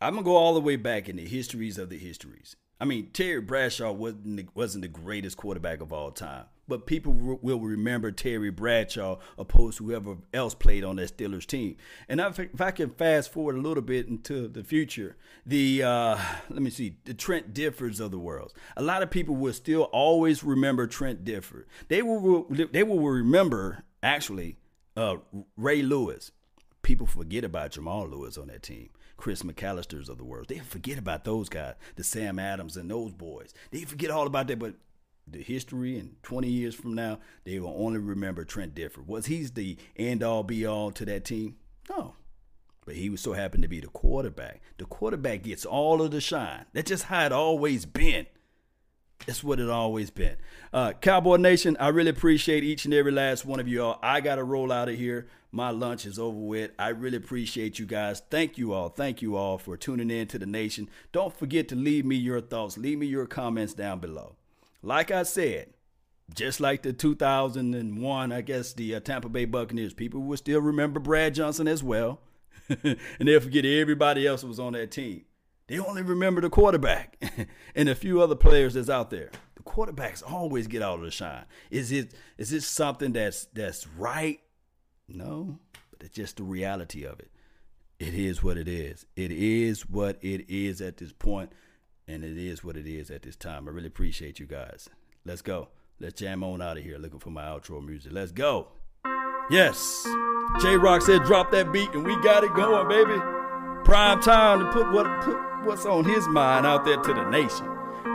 I'm 0.02 0.14
gonna 0.14 0.24
go 0.24 0.36
all 0.36 0.54
the 0.54 0.62
way 0.62 0.76
back 0.76 1.10
in 1.10 1.16
the 1.16 1.26
histories 1.26 1.78
of 1.78 1.90
the 1.90 1.98
histories. 1.98 2.56
I 2.80 2.86
mean, 2.86 3.10
Terry 3.14 3.42
Bradshaw 3.42 3.92
wasn't 3.92 4.38
the, 4.38 4.48
wasn't 4.54 4.82
the 4.82 4.90
greatest 4.90 5.38
quarterback 5.38 5.80
of 5.80 5.94
all 5.94 6.12
time, 6.12 6.46
but 6.68 6.86
people 6.86 7.14
re- 7.14 7.38
will 7.42 7.60
remember 7.60 8.12
Terry 8.12 8.50
Bradshaw 8.50 9.20
opposed 9.38 9.78
to 9.78 9.86
whoever 9.86 10.18
else 10.34 10.54
played 10.54 10.84
on 10.84 10.98
that 10.98 11.16
Steelers 11.16 11.46
team. 11.46 11.78
And 12.10 12.20
if, 12.20 12.38
if 12.38 12.60
I 12.60 12.72
can 12.72 12.90
fast 12.90 13.32
forward 13.32 13.56
a 13.56 13.62
little 13.62 13.84
bit 13.84 14.08
into 14.08 14.50
the 14.50 14.64
future, 14.64 15.16
the 15.46 15.84
uh, 15.84 16.18
let 16.50 16.62
me 16.62 16.70
see, 16.70 16.98
the 17.06 17.14
Trent 17.14 17.54
Dilfers 17.54 18.02
of 18.02 18.12
the 18.12 18.20
world. 18.20 18.54
A 18.76 18.84
lot 18.84 19.04
of 19.04 19.10
people 19.10 19.36
will 19.36 19.54
still 19.54 19.84
always 19.84 20.44
remember 20.44 20.86
Trent 20.86 21.24
Dilfer. 21.24 21.64
They 21.88 22.02
will 22.02 22.46
they 22.50 22.84
will 22.84 23.00
remember 23.00 23.86
actually 24.04 24.58
uh, 24.98 25.18
Ray 25.56 25.82
Lewis. 25.82 26.32
People 26.82 27.08
forget 27.08 27.44
about 27.44 27.72
Jamal 27.72 28.08
Lewis 28.08 28.38
on 28.38 28.48
that 28.48 28.64
team. 28.64 28.90
Chris 29.18 29.44
McAlisters 29.44 30.10
of 30.10 30.18
the 30.18 30.26
world. 30.26 30.48
They 30.48 30.60
forget 30.60 30.98
about 30.98 31.24
those 31.24 31.50
guys, 31.50 31.76
the 31.96 32.04
Sam 32.04 32.40
Adams 32.40 32.78
and 32.78 32.90
those 32.90 33.14
boys. 33.14 33.54
They 33.72 33.82
forget 33.82 34.12
all 34.12 34.28
about 34.28 34.48
that, 34.48 34.60
but 34.60 34.76
the 35.28 35.42
history 35.42 35.98
and 35.98 36.16
20 36.24 36.48
years 36.48 36.76
from 36.76 36.94
now, 36.94 37.20
they 37.44 37.60
will 37.60 37.74
only 37.76 38.00
remember 38.00 38.44
Trent 38.44 38.76
Dilfer. 38.76 39.06
Was 39.06 39.26
he 39.26 39.44
the 39.44 39.78
end 39.96 40.24
all 40.24 40.44
be 40.44 40.66
all 40.66 40.92
to 40.92 41.06
that 41.06 41.26
team? 41.26 41.56
No. 41.90 42.16
But 42.86 42.96
he 42.96 43.10
was 43.10 43.22
so 43.22 43.34
happened 43.34 43.64
to 43.64 43.70
be 43.70 43.80
the 43.80 43.88
quarterback. 43.88 44.62
The 44.78 44.86
quarterback 44.86 45.44
gets 45.44 45.66
all 45.66 46.02
of 46.02 46.12
the 46.12 46.22
shine. 46.22 46.66
That's 46.74 46.90
just 46.90 47.06
how 47.06 47.26
it 47.26 47.32
always 47.32 47.86
been. 47.86 48.28
That's 49.26 49.44
what 49.44 49.60
it 49.60 49.70
always 49.70 50.10
been. 50.12 50.36
Uh, 50.72 50.94
Cowboy 50.94 51.38
Nation, 51.38 51.78
I 51.80 51.88
really 51.88 52.10
appreciate 52.10 52.64
each 52.64 52.86
and 52.86 52.94
every 52.94 53.12
last 53.12 53.46
one 53.46 53.60
of 53.60 53.68
you 53.68 53.84
all. 53.84 54.00
I 54.04 54.22
got 54.22 54.36
to 54.36 54.44
roll 54.44 54.72
out 54.72 54.90
of 54.90 54.96
here. 54.96 55.28
My 55.52 55.70
lunch 55.70 56.06
is 56.06 56.20
over 56.20 56.38
with. 56.38 56.72
I 56.78 56.90
really 56.90 57.18
appreciate 57.18 57.80
you 57.80 57.86
guys. 57.86 58.22
Thank 58.30 58.58
you 58.58 58.74
all. 58.74 58.90
Thank 58.90 59.22
you 59.22 59.36
all 59.36 59.58
for 59.58 59.78
tuning 59.78 60.12
in 60.12 60.28
to 60.28 60.38
the 60.38 60.46
nation. 60.46 60.90
Don't 61.12 61.36
forget 61.36 61.70
to 61.70 61.76
leave 61.76 62.06
me 62.06 62.18
your 62.18 62.42
thoughts. 62.42 62.78
Leave 62.78 63.00
me 63.00 63.08
your 63.08 63.26
comments 63.26 63.74
down 63.74 64.00
below. 64.00 64.36
Like 64.84 65.12
I 65.12 65.24
said, 65.24 65.70
just 66.34 66.60
like 66.60 66.82
the 66.82 66.94
2001, 66.94 68.32
I 68.32 68.42
guess, 68.42 68.74
the 68.74 68.96
uh, 68.96 69.00
Tampa 69.00 69.30
Bay 69.30 69.46
Buccaneers, 69.46 69.94
people 69.94 70.22
will 70.22 70.38
still 70.38 70.62
remember 70.62 71.00
Brad 71.00 71.36
Johnson 71.36 71.68
as 71.68 71.82
well. 71.82 72.20
and 72.84 72.98
they'll 73.20 73.40
forget 73.40 73.64
everybody 73.64 74.28
else 74.28 74.44
was 74.44 74.60
on 74.60 74.74
that 74.74 74.92
team. 74.92 75.24
They 75.68 75.80
only 75.80 76.04
remember 76.04 76.42
the 76.42 76.50
quarterback 76.50 77.18
and 77.76 77.90
a 77.90 77.96
few 77.96 78.22
other 78.22 78.36
players 78.36 78.76
that's 78.76 78.90
out 78.90 79.10
there. 79.10 79.32
The 79.56 79.64
quarterbacks 79.64 80.22
always 80.26 80.68
get 80.68 80.82
all 80.82 80.96
of 80.96 81.02
the 81.02 81.12
shine. 81.12 81.46
Is 81.72 81.92
it 81.92 82.14
is 82.38 82.54
it 82.54 82.62
something 82.62 83.14
that's 83.14 83.46
that's 83.54 83.88
right? 83.88 84.40
No, 85.08 85.60
but 85.92 86.04
it's 86.04 86.16
just 86.16 86.38
the 86.38 86.44
reality 86.44 87.04
of 87.04 87.20
it. 87.20 87.32
It 88.00 88.14
is 88.14 88.44
what 88.44 88.58
it 88.58 88.68
is. 88.68 89.06
It 89.16 89.32
is 89.32 89.90
what 89.90 90.18
it 90.22 90.46
is 90.50 90.82
at 90.82 90.98
this 90.98 91.14
point, 91.14 91.52
and 92.08 92.24
it 92.24 92.38
is 92.38 92.64
what 92.64 92.78
it 92.78 92.88
is 92.88 93.10
at 93.10 93.24
this 93.24 93.36
time. 93.36 93.68
I 93.68 93.72
really 93.72 93.88
appreciate 93.88 94.40
you 94.40 94.46
guys. 94.46 94.90
Let's 95.26 95.42
go. 95.42 95.70
Let's 96.00 96.20
jam 96.20 96.44
on 96.44 96.62
out 96.62 96.78
of 96.78 96.84
here. 96.84 96.98
Looking 96.98 97.20
for 97.20 97.32
my 97.32 97.44
outro 97.44 97.84
music. 97.84 98.12
Let's 98.14 98.32
go. 98.32 98.68
Yes. 99.50 100.06
J 100.62 100.78
Rock 100.78 101.02
said 101.02 101.24
drop 101.24 101.52
that 101.52 101.72
beat 101.72 101.90
and 101.94 102.04
we 102.06 102.16
got 102.22 102.44
it 102.44 102.54
going, 102.54 102.88
baby. 102.88 103.35
Prime 103.86 104.20
time 104.20 104.60
to 104.62 104.72
put 104.72 104.92
what 104.92 105.06
put 105.22 105.38
what's 105.64 105.86
on 105.86 106.06
his 106.06 106.28
mind 106.28 106.66
out 106.66 106.86
there 106.86 106.98
to 106.98 107.14
the 107.14 107.30
nation. 107.30 107.68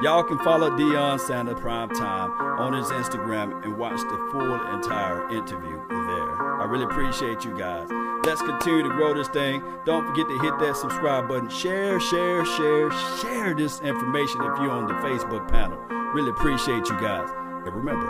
Y'all 0.02 0.24
can 0.24 0.36
follow 0.40 0.68
Deion 0.70 1.20
Sanders 1.20 1.60
Prime 1.60 1.88
Time 1.90 2.32
on 2.58 2.72
his 2.72 2.86
Instagram 2.86 3.62
and 3.62 3.78
watch 3.78 4.00
the 4.00 4.28
full 4.32 4.54
entire 4.74 5.30
interview 5.30 5.80
there. 5.88 6.60
I 6.60 6.64
really 6.64 6.84
appreciate 6.84 7.44
you 7.44 7.56
guys. 7.56 7.88
Let's 8.26 8.42
continue 8.42 8.82
to 8.82 8.88
grow 8.88 9.14
this 9.14 9.28
thing. 9.28 9.62
Don't 9.84 10.04
forget 10.08 10.26
to 10.26 10.38
hit 10.40 10.58
that 10.58 10.76
subscribe 10.76 11.28
button. 11.28 11.48
Share, 11.48 12.00
share, 12.00 12.44
share, 12.44 12.90
share 13.22 13.54
this 13.54 13.80
information 13.80 14.40
if 14.40 14.58
you're 14.58 14.72
on 14.72 14.88
the 14.88 14.94
Facebook 14.94 15.48
panel. 15.48 15.78
Really 16.12 16.30
appreciate 16.30 16.88
you 16.88 16.98
guys. 17.00 17.30
And 17.64 17.72
remember, 17.72 18.06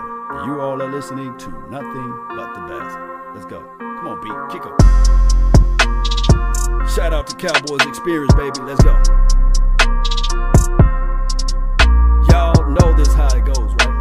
you 0.47 0.63
all 0.63 0.81
are 0.81 0.91
listening 0.91 1.37
to 1.37 1.51
nothing 1.69 2.27
but 2.31 2.55
the 2.55 2.61
best. 2.73 2.99
Let's 3.35 3.45
go. 3.45 3.61
Come 3.79 4.09
on, 4.09 4.21
beat. 4.23 4.57
Kick 4.57 4.65
up. 4.65 5.10
Shout 6.95 7.13
out 7.13 7.27
to 7.29 7.37
Cowboys 7.37 7.87
Experience, 7.87 8.35
baby. 8.35 8.59
Let's 8.67 8.83
go. 8.83 8.91
Y'all 12.27 12.67
know 12.69 12.93
this 12.99 13.15
how 13.15 13.29
it 13.31 13.47
goes, 13.47 13.71
right? 13.79 13.87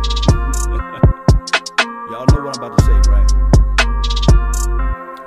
Y'all 2.09 2.25
know 2.25 2.41
what 2.41 2.57
I'm 2.57 2.57
about 2.57 2.73
to 2.79 2.83
say, 2.83 2.97
right? 3.11 3.29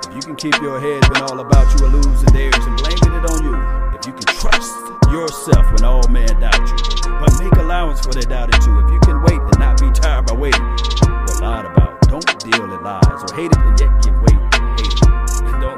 If 0.09 0.13
you 0.13 0.21
can 0.21 0.35
keep 0.35 0.61
your 0.61 0.77
head 0.77 1.07
when 1.07 1.21
all 1.21 1.39
about 1.39 1.79
you 1.79 1.85
are 1.85 1.89
losing 1.89 2.33
theirs 2.33 2.53
and 2.53 2.75
blaming 2.79 3.13
it 3.17 3.25
on 3.31 3.45
you. 3.45 3.55
If 3.97 4.05
you 4.07 4.11
can 4.11 4.25
trust 4.35 4.75
yourself 5.09 5.65
when 5.71 5.85
all 5.85 6.05
men 6.09 6.41
doubt 6.41 6.59
you, 6.59 6.75
but 7.17 7.31
make 7.41 7.53
allowance 7.53 8.01
for 8.05 8.11
their 8.11 8.23
doubting 8.23 8.59
too. 8.59 8.77
If 8.79 8.91
you 8.91 8.99
can 8.99 9.21
wait 9.21 9.39
and 9.39 9.59
not 9.59 9.79
be 9.79 9.89
tired 9.91 10.25
by 10.25 10.33
waiting, 10.33 10.61
what 10.61 11.39
lied 11.39 11.65
about, 11.65 12.01
don't 12.09 12.39
deal 12.41 12.65
in 12.65 12.83
lies 12.83 13.23
or 13.23 13.33
hate 13.33 13.53
it 13.53 13.57
and 13.57 13.79
yet 13.79 14.03
give 14.03 14.21
weight 14.23 14.42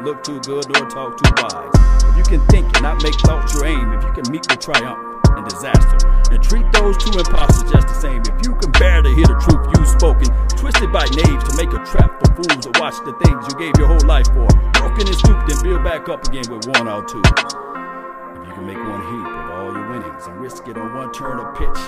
look 0.06 0.22
too 0.24 0.40
good 0.42 0.70
nor 0.70 0.88
talk 0.88 1.18
too 1.18 1.34
wise. 1.42 1.74
If 2.14 2.18
you 2.18 2.38
can 2.38 2.48
think 2.48 2.70
and 2.78 2.84
not 2.84 3.02
make 3.02 3.18
thoughts 3.26 3.56
your 3.56 3.66
aim, 3.66 3.92
if 3.94 4.04
you 4.06 4.14
can 4.14 4.32
meet 4.32 4.46
with 4.46 4.62
triumph 4.62 5.02
and 5.34 5.50
disaster, 5.50 5.98
and 6.30 6.38
treat 6.46 6.72
those 6.72 6.96
two 7.02 7.18
imposters 7.18 7.66
just 7.72 7.88
the 7.90 7.98
same. 7.98 8.22
If 8.22 8.46
you 8.46 8.54
can 8.54 8.70
bear 8.78 9.02
to 9.02 9.10
hear 9.10 9.26
the 9.26 9.40
truth 9.42 9.66
you've 9.74 9.90
spoken, 9.90 10.30
twisted 10.62 10.94
by 10.94 11.10
knaves 11.10 11.50
to 11.50 11.54
make 11.58 11.74
a 11.74 11.82
trap 11.82 12.22
for 12.22 12.38
fools 12.38 12.70
to 12.70 12.72
watch 12.78 13.02
the 13.02 13.18
things 13.26 13.50
you 13.50 13.58
gave 13.58 13.74
your 13.82 13.90
whole 13.90 14.06
life 14.06 14.30
for, 14.30 14.46
broken 14.78 15.10
and 15.10 15.18
stooped 15.18 15.50
and 15.50 15.60
build 15.66 15.84
back 15.84 16.08
up 16.08 16.22
again 16.30 16.46
with 16.54 16.70
one 16.70 16.86
or 16.86 17.02
two. 17.02 17.26
If 17.26 18.46
you 18.46 18.54
can 18.54 18.66
make 18.70 18.78
one 18.78 19.02
heap 19.10 19.26
of 19.26 19.46
all 19.58 19.74
your 19.74 19.90
winnings 19.90 20.30
and 20.30 20.38
risk 20.38 20.68
it 20.70 20.78
on 20.78 20.94
one 20.94 21.12
turn 21.18 21.42
of 21.42 21.58
pitch 21.58 21.82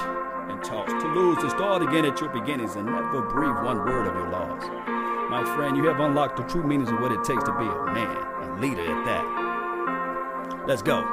and 0.50 0.58
toss 0.66 0.90
to 0.90 1.08
lose 1.14 1.38
and 1.46 1.54
start 1.54 1.86
again 1.86 2.04
at 2.10 2.18
your 2.20 2.34
beginnings 2.34 2.76
and 2.82 2.90
never 2.90 3.22
breathe 3.30 3.62
one 3.62 3.86
word 3.86 4.10
of 4.10 4.16
your 4.18 4.30
loss. 4.34 5.17
My 5.30 5.44
friend, 5.58 5.76
you 5.76 5.86
have 5.88 6.00
unlocked 6.00 6.38
the 6.38 6.44
true 6.44 6.64
meanings 6.64 6.90
of 6.90 7.02
what 7.02 7.12
it 7.12 7.22
takes 7.26 7.44
to 7.44 7.52
be 7.52 7.66
a 7.66 7.94
man, 7.94 8.16
a 8.16 8.62
leader 8.62 8.82
at 8.82 9.06
that. 9.06 10.66
Let's 10.66 10.82
go. 10.82 11.04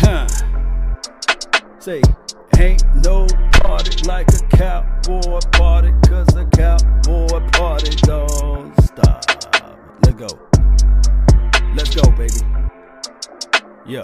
Huh. 0.00 0.26
Say, 1.78 2.02
ain't 2.58 2.82
no 3.04 3.28
party 3.52 4.02
like 4.08 4.26
a 4.26 4.56
cowboy 4.56 5.38
party, 5.52 5.92
cause 6.08 6.34
a 6.34 6.44
cowboy 6.46 7.48
party 7.52 7.94
don't 8.02 8.74
stop. 8.82 9.24
Let's 10.02 10.16
go. 10.16 10.26
Let's 11.76 11.94
go, 11.94 12.10
baby. 12.10 12.40
Yeah. 13.86 14.00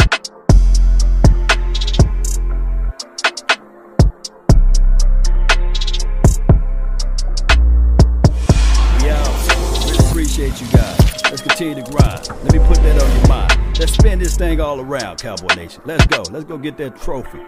You 10.60 10.68
guys. 10.68 11.22
Let's 11.24 11.42
continue 11.42 11.74
to 11.76 11.90
grind. 11.90 12.28
Let 12.28 12.52
me 12.52 12.58
put 12.58 12.76
that 12.76 13.02
on 13.02 13.18
your 13.18 13.28
mind. 13.28 13.78
Let's 13.78 13.92
spin 13.92 14.18
this 14.18 14.36
thing 14.36 14.60
all 14.60 14.80
around, 14.80 15.18
Cowboy 15.18 15.54
Nation. 15.54 15.82
Let's 15.86 16.06
go. 16.06 16.22
Let's 16.30 16.44
go 16.44 16.58
get 16.58 16.76
that 16.78 17.00
trophy. 17.00 17.40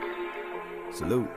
Salute. 0.92 1.28